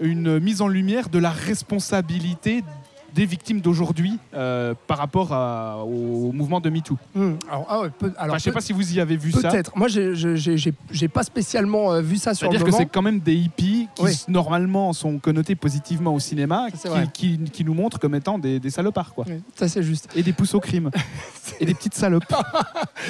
une 0.00 0.38
mise 0.40 0.62
en 0.62 0.68
lumière 0.68 1.10
de 1.10 1.18
la 1.18 1.30
responsabilité 1.30 2.64
des 3.14 3.26
victimes 3.26 3.60
d'aujourd'hui 3.60 4.18
euh, 4.34 4.74
par 4.86 4.98
rapport 4.98 5.32
à- 5.32 5.84
au 5.84 6.32
mouvement 6.32 6.60
de 6.60 6.70
MeToo. 6.70 6.96
Hmm, 7.14 7.32
Alors, 7.48 7.66
ah 7.68 7.80
ouais, 7.82 7.90
peut- 7.90 8.12
alors 8.16 8.30
Enfin, 8.34 8.38
je 8.38 8.42
sais 8.44 8.52
pas 8.52 8.60
si 8.60 8.72
vous 8.72 8.94
y 8.94 9.00
avez 9.00 9.16
vu 9.16 9.32
ça. 9.32 9.50
Peut-être. 9.50 9.76
Moi, 9.76 9.88
j'ai- 9.88 11.08
pas 11.08 11.22
spécialement 11.22 11.92
euh, 11.92 12.00
vu 12.00 12.16
ça 12.16 12.34
sur 12.34 12.46
le 12.46 12.52
C'est-à-dire 12.52 12.66
que 12.66 12.70
moment. 12.70 12.78
c'est 12.84 12.90
quand 12.92 13.02
même 13.02 13.20
des 13.20 13.34
hippies 13.34 13.88
qui 13.94 14.02
Oui. 14.02 14.12
normalement 14.28 14.92
sont 14.92 15.18
connotés 15.18 15.54
positivement 15.56 16.14
au 16.14 16.20
cinéma, 16.20 16.66
Ça, 16.74 17.02
qui, 17.12 17.38
qui- 17.38 17.50
qui 17.50 17.64
nous 17.64 17.74
montrent 17.74 17.98
comme 17.98 18.14
étant 18.14 18.38
des, 18.38 18.60
des 18.60 18.70
salopards, 18.70 19.14
quoi. 19.14 19.24
Oui, 19.28 19.40
Ça, 19.56 19.68
c'est 19.68 19.82
juste. 19.82 20.08
Et 20.14 20.22
des 20.22 20.32
pouces 20.32 20.54
au 20.54 20.60
crime. 20.60 20.90
et 21.60 21.66
des 21.66 21.74
petites 21.74 21.94
salopes. 21.94 22.24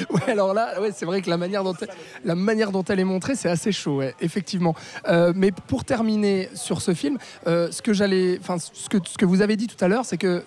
Ouais, 0.09 0.31
alors 0.31 0.53
là, 0.53 0.79
ouais, 0.81 0.91
c'est 0.95 1.05
vrai 1.05 1.21
que 1.21 1.29
la 1.29 1.37
manière 1.37 1.63
dont 1.65 1.75
elle, 1.81 1.89
la 2.23 2.33
manière 2.35 2.71
dont 2.71 2.83
elle 2.83 2.99
est 3.01 3.03
montrée, 3.05 3.35
c'est 3.35 3.49
assez 3.49 3.71
chaud, 3.73 3.97
ouais, 3.97 4.15
effectivement. 4.21 4.73
Euh, 5.07 5.33
mais 5.35 5.51
pour 5.51 5.83
terminer 5.83 6.47
sur 6.53 6.81
ce 6.81 6.93
film, 6.93 7.17
ce 7.45 7.81
que 7.81 7.91
j'allais, 7.93 8.37
enfin, 8.41 8.57
ce 8.57 8.87
que, 8.87 8.97
ce 9.05 9.17
que 9.17 9.25
vous 9.25 9.41
avez 9.41 9.57
dit 9.57 9.67
tout 9.67 9.83
à 9.83 9.87
l'heure, 9.89 9.90
c'est 10.03 10.17
que 10.17 10.43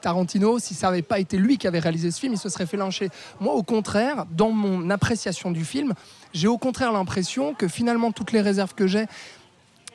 Tarantino, 0.00 0.58
si 0.58 0.74
ça 0.74 0.88
n'avait 0.88 1.02
pas 1.02 1.18
été 1.18 1.36
lui 1.36 1.58
qui 1.58 1.66
avait 1.66 1.78
réalisé 1.78 2.10
ce 2.10 2.18
film, 2.18 2.32
il 2.32 2.38
se 2.38 2.48
serait 2.48 2.66
fait 2.66 2.76
lyncher. 2.76 3.10
Moi, 3.38 3.54
au 3.54 3.62
contraire, 3.62 4.24
dans 4.30 4.50
mon 4.50 4.90
appréciation 4.90 5.50
du 5.50 5.64
film, 5.64 5.94
j'ai 6.32 6.48
au 6.48 6.58
contraire 6.58 6.92
l'impression 6.92 7.54
que 7.54 7.68
finalement 7.68 8.12
toutes 8.12 8.32
les 8.32 8.40
réserves 8.40 8.74
que 8.74 8.86
j'ai 8.86 9.06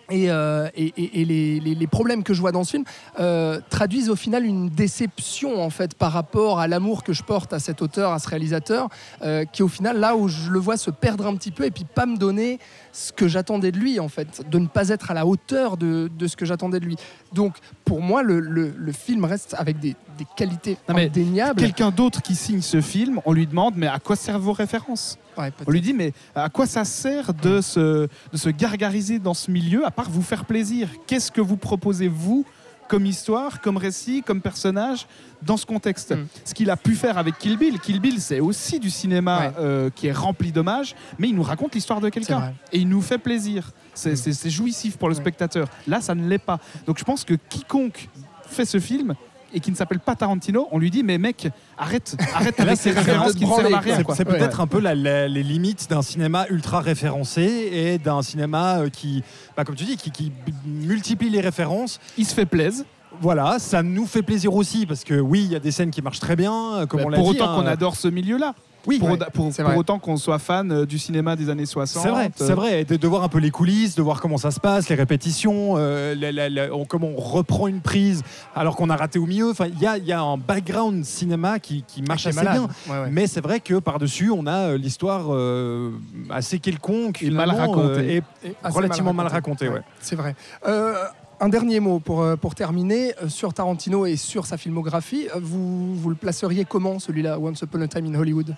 et, 0.10 0.30
euh, 0.30 0.68
et- 0.76 0.94
et- 0.98 1.22
et 1.22 1.26
les, 1.26 1.60
les- 1.60 1.76
les 1.76 1.88
problèmes 1.88 2.24
que 2.24 2.34
je 2.34 2.42
vois 2.42 2.52
dans 2.52 2.64
ce 2.64 2.72
film 2.72 2.84
euh, 3.20 3.60
traduisent 3.70 4.10
au 4.10 4.16
final 4.16 4.46
une 4.46 4.70
déception 4.70 5.62
en 5.64 5.70
fait 5.70 5.94
par 5.96 6.12
rapport 6.12 6.60
à 6.60 6.68
l'amour 6.68 7.04
que 7.04 7.14
je 7.14 7.24
porte 7.24 7.54
à 7.54 7.60
cet 7.60 7.82
auteur, 7.82 8.12
à 8.12 8.20
ce 8.20 8.28
réalisateur, 8.30 8.90
euh, 9.24 9.46
qui 9.46 9.64
au 9.64 9.68
final 9.68 10.00
là 10.00 10.16
où 10.16 10.28
je 10.28 10.50
le 10.50 10.60
vois 10.60 10.78
se 10.78 10.92
perdre 10.92 11.26
un 11.28 11.36
petit 11.36 11.52
peu 11.52 11.66
et 11.66 11.72
puis 11.72 11.86
pas 11.86 12.06
me 12.06 12.18
donner 12.18 12.60
ce 12.92 13.12
que 13.12 13.28
j'attendais 13.28 13.72
de 13.72 13.78
lui 13.78 14.00
en 14.00 14.08
fait, 14.10 14.44
de 14.50 14.60
ne 14.60 14.68
pas 14.68 14.90
être 14.90 15.12
à 15.12 15.14
la 15.14 15.26
hauteur 15.26 15.78
de, 15.78 16.10
de 16.18 16.28
ce 16.28 16.36
que 16.36 16.46
j'attendais 16.46 16.80
de 16.80 16.86
lui. 16.86 16.96
Donc 17.34 17.56
pour 17.84 18.02
moi 18.02 18.24
le, 18.24 18.40
le- 18.40 18.74
le 18.78 18.92
film 18.92 19.26
reste 19.26 19.56
avec 19.58 19.80
des, 19.80 19.96
des 20.18 20.26
qualités 20.38 20.78
Non, 20.88 20.96
indéniables. 20.98 21.60
Quelqu'un 21.60 21.92
d'autre 21.92 22.22
qui 22.22 22.36
signe 22.36 22.62
ce 22.62 22.82
film, 22.82 23.20
on 23.26 23.34
lui 23.34 23.48
demande 23.48 23.74
mais 23.76 23.88
à 23.88 24.00
quoi 24.00 24.16
servent 24.16 24.42
vos 24.44 24.54
références? 24.54 25.18
Ouais. 25.38 25.52
On 25.68 25.72
lui 25.72 25.82
dit 25.82 25.94
mais 25.94 26.14
à 26.36 26.50
quoi 26.50 26.66
ça 26.66 26.86
sert 26.86 27.34
de 27.34 27.62
se, 27.62 28.08
de 28.32 28.38
se 28.38 28.50
gargariser 28.50 29.20
dans 29.20 29.34
ce 29.34 29.52
milieu 29.52 29.86
à 29.86 29.92
part 29.92 30.10
vous 30.10 30.22
faire 30.22 30.46
plaisir? 30.46 30.90
Qu'est-ce 31.08 31.32
que 31.32 31.42
vous 31.42 31.58
proposez 31.58 32.08
vous 32.08 32.46
comme 32.88 33.08
histoire, 33.08 33.62
comme 33.62 33.78
récit, 33.78 34.22
comme 34.22 34.42
personnage 34.42 35.08
dans 35.42 35.58
ce 35.58 35.66
contexte? 35.66 36.12
Mm. 36.16 36.28
Ce 36.46 36.54
qu'il 36.54 36.70
a 36.70 36.78
pu 36.78 36.96
faire 36.96 37.18
avec 37.18 37.38
Kill 37.40 37.58
Bill, 37.58 37.80
Kill 37.80 38.00
Bill 38.00 38.22
c'est 38.22 38.40
aussi 38.40 38.80
du 38.80 38.90
cinéma 38.90 39.40
Ouais. 39.40 39.52
euh, 39.60 39.90
qui 39.90 40.08
est 40.08 40.12
rempli 40.12 40.52
d'hommages, 40.52 40.96
mais 41.18 41.30
il 41.30 41.36
nous 41.36 41.44
raconte 41.44 41.74
l'histoire 41.76 42.00
de 42.02 42.10
quelqu'un 42.10 42.54
et 42.72 42.78
il 42.80 42.88
nous 42.88 43.02
fait 43.02 43.18
plaisir. 43.18 43.72
C'est 43.94 44.14
Mm. 44.14 44.50
jouissif 44.50 44.98
pour 44.98 45.10
le 45.10 45.16
Ouais. 45.16 45.22
spectateur. 45.22 45.68
Là 45.88 46.00
ça 46.02 46.14
ne 46.16 46.28
l'est 46.28 46.38
pas. 46.38 46.60
Donc 46.86 47.00
je 47.00 47.04
pense 47.04 47.24
que 47.26 47.34
quiconque 47.34 48.10
fait 48.48 48.66
ce 48.66 48.80
film 48.80 49.16
et 49.56 49.60
qui 49.62 49.72
ne 49.72 49.76
s'appelle 49.76 50.00
pas 50.00 50.16
Tarantino, 50.16 50.68
on 50.72 50.78
lui 50.78 50.92
dit 50.92 51.02
mais 51.02 51.18
mec 51.18 51.48
arrête, 51.78 52.16
arrête 52.36 52.60
avec 52.60 52.76
ces 52.78 52.92
c'est 52.92 53.00
références 53.00 53.34
qui 53.34 53.46
ne 53.46 53.50
servent 53.54 53.74
à 53.74 53.80
rien. 53.80 53.98
C'est 54.14 54.28
Ouais. 54.28 54.38
peut-être 54.38 54.60
un 54.62 54.68
peu 54.68 54.80
la- 54.80 54.94
la- 54.96 55.28
les 55.28 55.42
limites 55.44 55.90
d'un 55.90 56.02
cinéma 56.02 56.46
ultra 56.50 56.82
référencé 56.82 57.44
et 57.72 57.98
d'un 57.98 58.22
cinéma 58.22 58.80
euh, 58.80 58.90
qui, 58.90 59.24
bah, 59.58 59.64
comme 59.64 59.76
tu 59.76 59.86
dis, 59.86 59.98
qui, 59.98 60.32
multiplie 60.66 61.30
les 61.30 61.42
références. 61.42 62.00
Il 62.18 62.26
se 62.26 62.34
fait 62.34 62.46
plaisir. 62.46 62.86
Voilà, 63.22 63.60
ça 63.60 63.82
nous 63.82 64.06
fait 64.06 64.24
plaisir 64.24 64.54
aussi 64.54 64.86
parce 64.86 65.04
que 65.06 65.18
oui, 65.20 65.42
il 65.46 65.52
y 65.52 65.56
a 65.56 65.60
des 65.60 65.72
scènes 65.72 65.90
qui 65.92 66.02
marchent 66.02 66.20
très 66.20 66.36
bien, 66.36 66.54
euh, 66.76 66.86
comme 66.86 67.00
Bah, 67.00 67.06
on 67.08 67.10
l'a 67.10 67.18
pour 67.18 67.32
dit. 67.32 67.38
autant 67.40 67.52
hein. 67.54 67.62
qu'on 67.62 67.68
adore 67.68 67.96
ce 67.96 68.10
milieu-là. 68.10 68.54
Oui, 68.88 69.00
Pour, 69.00 69.10
Ouais, 69.10 69.76
autant 69.78 70.00
qu'on 70.00 70.18
soit 70.18 70.40
fan 70.40 70.72
euh, 70.72 70.86
du 70.86 71.00
cinéma 71.00 71.36
des 71.36 71.50
années 71.50 71.66
60. 71.66 72.04
C'est 72.04 72.10
vrai, 72.10 72.26
euh, 72.26 72.30
c'est 72.36 72.54
vrai, 72.54 72.86
de, 72.86 72.96
de 72.98 73.08
voir 73.08 73.24
un 73.24 73.30
peu 73.30 73.40
les 73.40 73.52
coulisses, 73.52 73.96
de 73.96 74.02
voir 74.02 74.22
comment 74.22 74.38
ça 74.38 74.52
se 74.52 74.60
passe, 74.60 74.90
les 74.90 74.96
répétitions, 74.96 75.76
euh, 75.78 76.14
la- 76.16 76.32
la- 76.32 76.50
la- 76.50 76.74
on- 76.76 76.86
comment 76.86 77.08
on 77.08 77.20
reprend 77.20 77.68
une 77.68 77.82
prise 77.82 78.24
alors 78.56 78.76
qu'on 78.76 78.90
a 78.90 78.96
raté 78.96 79.18
au 79.20 79.26
milieu. 79.26 79.50
Enfin, 79.50 79.68
il 79.68 79.80
y 79.80 79.88
a, 79.88 79.98
il 79.98 80.06
y 80.06 80.12
a 80.12 80.22
un 80.22 80.38
background 80.38 81.04
cinéma 81.06 81.60
qui, 81.60 81.84
qui 81.88 82.02
marche 82.02 82.24
Qui 82.24 82.28
est 82.28 82.32
assez 82.32 82.44
malade. 82.44 82.62
bien. 82.86 82.94
Ouais, 82.96 83.02
ouais. 83.04 83.10
Mais 83.12 83.28
c'est 83.28 83.42
vrai 83.42 83.60
que 83.60 83.80
par-dessus, 83.80 84.30
on 84.32 84.46
a 84.48 84.76
l'histoire 84.78 85.26
euh, 85.34 85.92
assez 86.30 86.60
quelconque 86.60 87.24
Et 87.24 87.30
mal 87.30 87.50
racontée. 87.52 87.82
euh, 87.82 88.22
et 88.44 88.48
Et 88.48 88.56
assez 88.64 88.76
relativement 88.78 89.14
mal 89.14 89.28
raconté. 89.28 89.70
Ouais. 89.70 89.82
C'est 90.02 90.16
vrai. 90.16 90.36
Euh, 90.68 90.94
un 91.42 91.50
dernier 91.50 91.82
mot 91.82 92.00
pour, 92.00 92.26
pour 92.40 92.56
terminer 92.56 93.14
sur 93.28 93.54
Tarantino 93.54 94.06
et 94.06 94.16
sur 94.16 94.46
sa 94.46 94.56
filmographie. 94.58 95.28
Vous, 95.42 95.94
vous 95.96 96.10
le 96.10 96.16
placeriez 96.16 96.64
comment 96.64 96.98
celui-là, 96.98 97.40
Once 97.40 97.62
Upon 97.62 97.82
a 97.82 97.88
Time 97.90 98.06
in 98.06 98.16
Hollywood? 98.18 98.56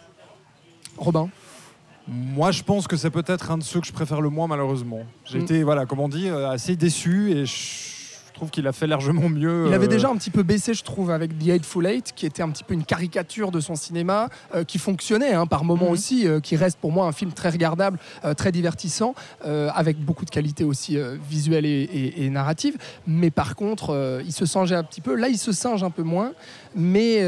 Robin 0.98 1.30
Moi, 2.08 2.52
je 2.52 2.64
pense 2.64 2.88
que 2.88 2.96
c'est 2.98 3.10
peut-être 3.12 3.52
un 3.52 3.58
de 3.58 3.64
ceux 3.64 3.82
que 3.82 3.88
je 3.88 3.92
préfère 3.94 4.22
le 4.22 4.30
moins, 4.30 4.48
malheureusement. 4.48 5.02
J'ai 5.26 5.40
Mm. 5.40 5.42
été, 5.42 5.64
voilà, 5.64 5.86
comme 5.86 6.00
on 6.00 6.08
dit, 6.10 6.28
euh, 6.30 6.50
assez 6.50 6.76
déçu 6.76 7.32
et 7.32 7.46
je 7.46 7.54
je 7.56 7.97
trouve 8.38 8.50
qu'il 8.52 8.68
a 8.68 8.72
fait 8.72 8.88
largement 8.88 9.30
mieux. 9.30 9.66
Il 9.68 9.74
avait 9.74 9.86
euh, 9.86 9.90
déjà 9.90 10.10
un 10.10 10.16
petit 10.16 10.30
peu 10.30 10.44
baissé, 10.44 10.74
je 10.76 10.84
trouve, 10.84 11.10
avec 11.12 11.38
The 11.40 11.50
Hateful 11.50 11.86
Eight, 11.88 12.14
qui 12.16 12.26
était 12.26 12.44
un 12.44 12.50
petit 12.50 12.64
peu 12.64 12.74
une 12.76 12.86
caricature 12.86 13.52
de 13.52 13.60
son 13.60 13.76
cinéma, 13.76 14.30
euh, 14.56 14.64
qui 14.64 14.78
fonctionnait 14.78 15.34
hein, 15.34 15.48
par 15.48 15.64
moments 15.64 15.86
Mhm. 15.88 15.92
aussi, 15.92 16.28
euh, 16.28 16.40
qui 16.40 16.56
reste 16.56 16.78
pour 16.80 16.92
moi 16.92 17.08
un 17.08 17.12
film 17.12 17.32
très 17.34 17.50
regardable, 17.50 17.98
euh, 18.26 18.34
très 18.36 18.52
divertissant, 18.52 19.16
avec 19.44 19.98
beaucoup 19.98 20.24
de 20.26 20.30
qualité 20.30 20.64
aussi 20.64 20.98
visuelle 21.30 21.66
et, 21.66 21.70
et- 21.84 22.26
et 22.26 22.30
narrative. 22.30 22.78
Mais 23.08 23.32
par 23.32 23.56
contre, 23.56 24.22
il 24.26 24.32
se 24.32 24.46
singeait 24.46 24.76
un 24.76 24.84
petit 24.84 25.02
peu. 25.02 25.16
Là, 25.16 25.28
il 25.30 25.38
se 25.38 25.52
singe 25.52 25.84
un 25.84 25.90
peu 25.90 26.04
moins. 26.04 26.34
Mais 26.76 27.22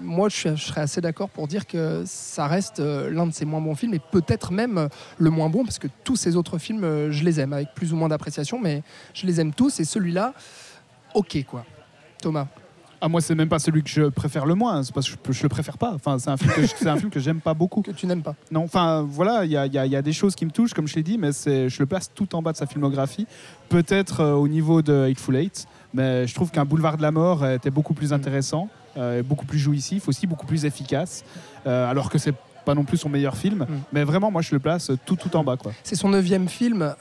moi, 0.00 0.28
je, 0.28 0.36
suis- 0.36 0.56
je 0.56 0.64
serais 0.64 0.80
assez 0.80 1.00
d'accord 1.00 1.28
pour 1.28 1.46
dire 1.46 1.66
que 1.66 2.02
ça 2.06 2.46
reste 2.46 2.78
l'un 2.80 3.26
de 3.26 3.32
ses 3.32 3.44
moins 3.44 3.60
bons 3.60 3.74
films, 3.74 3.94
et 3.94 3.98
peut-être 3.98 4.52
même 4.52 4.88
le 5.18 5.30
moins 5.30 5.50
bon, 5.50 5.64
parce 5.64 5.78
que 5.78 5.88
tous 6.04 6.16
ces 6.16 6.36
autres 6.36 6.58
films, 6.58 7.10
je 7.10 7.24
les 7.24 7.38
aime, 7.40 7.52
avec 7.52 7.74
plus 7.74 7.92
ou 7.92 7.96
moins 7.96 8.08
d'appréciation, 8.08 8.58
mais 8.60 8.82
je 9.14 9.26
les 9.26 9.40
aime 9.40 9.52
tous. 9.52 9.80
Et 9.80 9.84
celui-là, 9.84 10.32
ok, 11.14 11.44
quoi. 11.46 11.64
Thomas 12.20 12.46
Ah, 13.00 13.08
moi, 13.08 13.20
c'est 13.20 13.34
même 13.36 13.48
pas 13.48 13.60
celui 13.60 13.82
que 13.84 13.88
je 13.88 14.02
préfère 14.08 14.44
le 14.44 14.56
moins. 14.56 14.82
C'est 14.82 14.92
parce 14.92 15.08
que 15.08 15.16
je, 15.32 15.38
je 15.38 15.42
le 15.44 15.48
préfère 15.48 15.78
pas. 15.78 15.92
Enfin, 15.94 16.18
c'est 16.18 16.30
un 16.30 16.36
film 16.36 16.52
que 16.52 16.62
je- 16.62 16.66
c'est 16.76 16.88
un 16.88 16.96
film 16.96 17.10
que 17.10 17.20
j'aime 17.20 17.40
pas 17.40 17.54
beaucoup. 17.54 17.80
que 17.82 17.92
tu 17.92 18.06
n'aimes 18.08 18.22
pas. 18.24 18.34
Non, 18.50 18.64
enfin, 18.64 19.06
voilà, 19.08 19.44
il 19.44 19.52
y 19.52 19.56
a, 19.56 19.66
il 19.66 19.72
y 19.72 19.78
a- 19.78 19.86
il 19.86 19.92
y 19.92 19.96
a 19.96 20.02
des 20.02 20.12
choses 20.12 20.34
qui 20.34 20.44
me 20.44 20.50
touchent, 20.50 20.74
comme 20.74 20.88
je 20.88 20.96
l'ai 20.96 21.04
dit, 21.04 21.16
mais 21.16 21.30
c'est- 21.30 21.68
je 21.68 21.78
le 21.78 21.86
place 21.86 22.10
tout 22.12 22.34
en 22.34 22.42
bas 22.42 22.50
de 22.52 22.56
sa 22.56 22.66
filmographie. 22.66 23.26
Peut-être 23.68 24.20
euh, 24.20 24.32
au 24.32 24.48
niveau 24.48 24.82
de 24.82 25.06
Hateful 25.08 25.36
Eight, 25.36 25.66
mais 25.94 26.26
je 26.26 26.34
trouve 26.34 26.50
qu'un 26.50 26.64
Boulevard 26.64 26.96
de 26.96 27.02
la 27.02 27.12
Mort 27.12 27.46
était 27.46 27.70
beaucoup 27.70 27.94
plus 27.94 28.12
intéressant, 28.12 28.68
euh, 28.96 29.22
beaucoup 29.22 29.46
plus 29.46 29.60
jouissif, 29.60 30.08
aussi 30.08 30.26
beaucoup 30.26 30.46
plus 30.46 30.64
efficace, 30.64 31.22
euh, 31.68 31.88
alors 31.88 32.10
que 32.10 32.18
c'est 32.18 32.34
pas 32.64 32.74
non 32.74 32.82
plus 32.84 32.96
son 32.98 33.08
meilleur 33.08 33.36
film. 33.36 33.64
Mais 33.92 34.02
vraiment, 34.02 34.32
moi, 34.32 34.42
je 34.42 34.52
le 34.52 34.58
place 34.58 34.90
tout, 35.06 35.14
tout 35.14 35.34
en 35.36 35.44
bas, 35.44 35.56
quoi. 35.56 35.70
C'est 35.84 35.94
son 35.94 36.08
neuvième 36.08 36.48
film. 36.48 36.94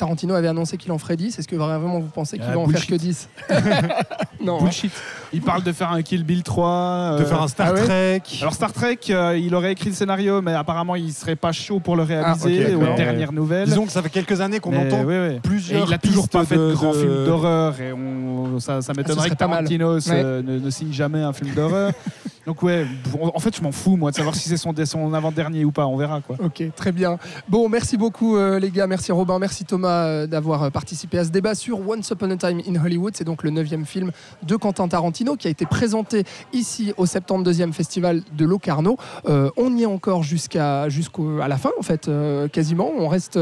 Tarantino 0.00 0.34
avait 0.34 0.48
annoncé 0.48 0.76
qu'il 0.76 0.90
en 0.92 0.98
ferait 0.98 1.16
10. 1.16 1.38
Est-ce 1.38 1.46
que 1.46 1.56
vraiment 1.56 2.00
vous 2.00 2.08
pensez 2.08 2.36
qu'il 2.38 2.46
Ah, 2.48 2.54
va 2.54 2.58
en 2.60 2.66
bullshit. 2.66 2.88
faire 2.88 2.96
que 2.98 3.02
10 3.02 3.28
Non. 4.44 4.56
hein. 4.58 4.64
Bullshit. 4.64 4.90
Il 5.32 5.42
parle 5.42 5.62
de 5.62 5.72
faire 5.72 5.92
un 5.92 6.02
Kill 6.02 6.24
Bill 6.24 6.42
3. 6.42 7.16
de 7.18 7.22
euh, 7.22 7.26
faire 7.26 7.42
un 7.42 7.48
Star 7.48 7.68
ah 7.70 7.72
ouais 7.74 7.84
Trek. 7.84 8.22
Alors 8.40 8.54
Star 8.54 8.72
Trek, 8.72 8.98
euh, 9.10 9.38
il 9.38 9.54
aurait 9.54 9.72
écrit 9.72 9.90
le 9.90 9.94
scénario, 9.94 10.40
mais 10.42 10.54
apparemment 10.54 10.96
il 10.96 11.12
serait 11.12 11.36
pas 11.36 11.52
chaud 11.52 11.78
pour 11.80 11.94
le 11.96 12.02
réaliser. 12.02 12.64
Ah, 12.66 12.70
ok, 12.70 12.76
aux 12.76 12.80
d'accord. 12.80 12.94
dernières 12.96 13.32
nouvelles. 13.32 13.68
Disons 13.68 13.86
que 13.86 13.92
ça 13.92 14.02
fait 14.02 14.10
quelques 14.10 14.40
années 14.40 14.58
qu'on 14.60 14.74
entend 14.76 15.04
ouais, 15.04 15.38
plusieurs 15.42 15.84
Et 15.84 15.86
il 15.88 15.94
a 15.94 15.98
toujours 15.98 16.28
pas 16.28 16.44
fait 16.44 16.56
de, 16.56 16.68
de- 16.70 16.74
grands 16.74 16.92
de- 16.92 16.98
films 16.98 17.24
d'horreur 17.26 17.80
et 17.80 17.92
on, 17.92 18.58
ça, 18.58 18.82
ça 18.82 18.92
m'étonnerait 18.94 19.30
que. 19.30 19.34
Tarantino 19.34 20.00
se- 20.00 20.10
Ouais. 20.10 20.22
ne, 20.42 20.58
ne 20.58 20.70
signe 20.70 20.92
jamais 20.92 21.20
un 21.22 21.32
film 21.32 21.50
d'horreur. 21.54 21.92
Donc 22.46 22.62
ouais, 22.62 22.86
en 23.20 23.38
fait, 23.38 23.54
je 23.54 23.62
m'en 23.62 23.72
fous 23.72 23.96
moi 23.96 24.10
de 24.10 24.16
savoir 24.16 24.34
si 24.34 24.48
c'est 24.48 24.56
son, 24.56 25.14
avant-dernier 25.14 25.64
ou 25.64 25.72
pas. 25.72 25.86
On 25.86 25.96
verra 25.96 26.20
quoi. 26.20 26.36
Ok, 26.42 26.62
très 26.74 26.92
bien. 26.92 27.18
Bon, 27.48 27.68
merci 27.68 27.96
beaucoup 27.96 28.36
euh, 28.36 28.58
les 28.58 28.70
gars, 28.70 28.86
merci 28.86 29.12
Robin, 29.12 29.38
merci 29.38 29.64
Thomas 29.64 30.04
euh, 30.04 30.26
d'avoir 30.26 30.62
euh, 30.62 30.70
participé 30.70 31.18
à 31.18 31.24
ce 31.24 31.30
débat 31.30 31.54
sur 31.54 31.86
Once 31.86 32.08
Upon 32.10 32.30
a 32.30 32.36
Time 32.36 32.62
in 32.66 32.82
Hollywood. 32.82 33.14
C'est 33.14 33.24
donc 33.24 33.42
le 33.42 33.50
neuvième 33.50 33.84
film 33.84 34.10
de 34.42 34.56
Quentin 34.56 34.88
Tarantino 34.88 35.36
qui 35.36 35.48
a 35.48 35.50
été 35.50 35.66
présenté 35.66 36.24
ici 36.52 36.94
au 36.96 37.04
72e 37.04 37.72
Festival 37.72 38.22
de 38.32 38.44
Locarno. 38.44 38.96
On 39.24 39.76
y 39.76 39.82
est 39.82 39.86
encore 39.86 40.22
jusqu'à 40.22 40.88
jusqu'à 40.88 41.48
la 41.48 41.56
fin 41.56 41.70
en 41.78 41.82
fait, 41.82 42.10
quasiment. 42.52 42.90
On 42.98 43.08
reste 43.08 43.38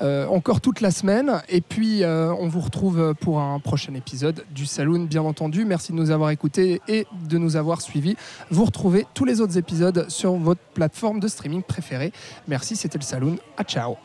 encore 0.00 0.60
toute 0.60 0.80
la 0.80 0.90
semaine 0.90 1.42
et 1.48 1.60
puis 1.60 2.02
on 2.04 2.48
vous 2.48 2.60
retrouve 2.60 3.14
pour 3.20 3.40
un 3.40 3.58
prochain 3.58 3.94
épisode 3.94 4.44
du 4.54 4.66
Saloon, 4.66 5.04
bien 5.04 5.22
entendu. 5.22 5.64
Merci 5.64 5.92
de 5.92 5.96
nous 5.96 6.10
avoir 6.10 6.30
écoutés 6.30 6.80
et 6.88 7.06
de 7.28 7.38
nous 7.38 7.56
avoir 7.56 7.80
suivis. 7.80 8.16
Vous 8.50 8.64
retrouvez 8.64 9.06
tous 9.14 9.24
les 9.24 9.40
autres 9.40 9.58
épisodes 9.58 10.06
sur 10.08 10.34
votre 10.34 10.60
plateforme 10.74 11.20
de 11.20 11.28
streaming 11.28 11.62
préférée. 11.62 12.12
Merci, 12.48 12.76
c'était 12.76 12.98
le 12.98 13.04
Saloon. 13.04 13.36
À 13.56 13.64
ciao. 13.64 13.96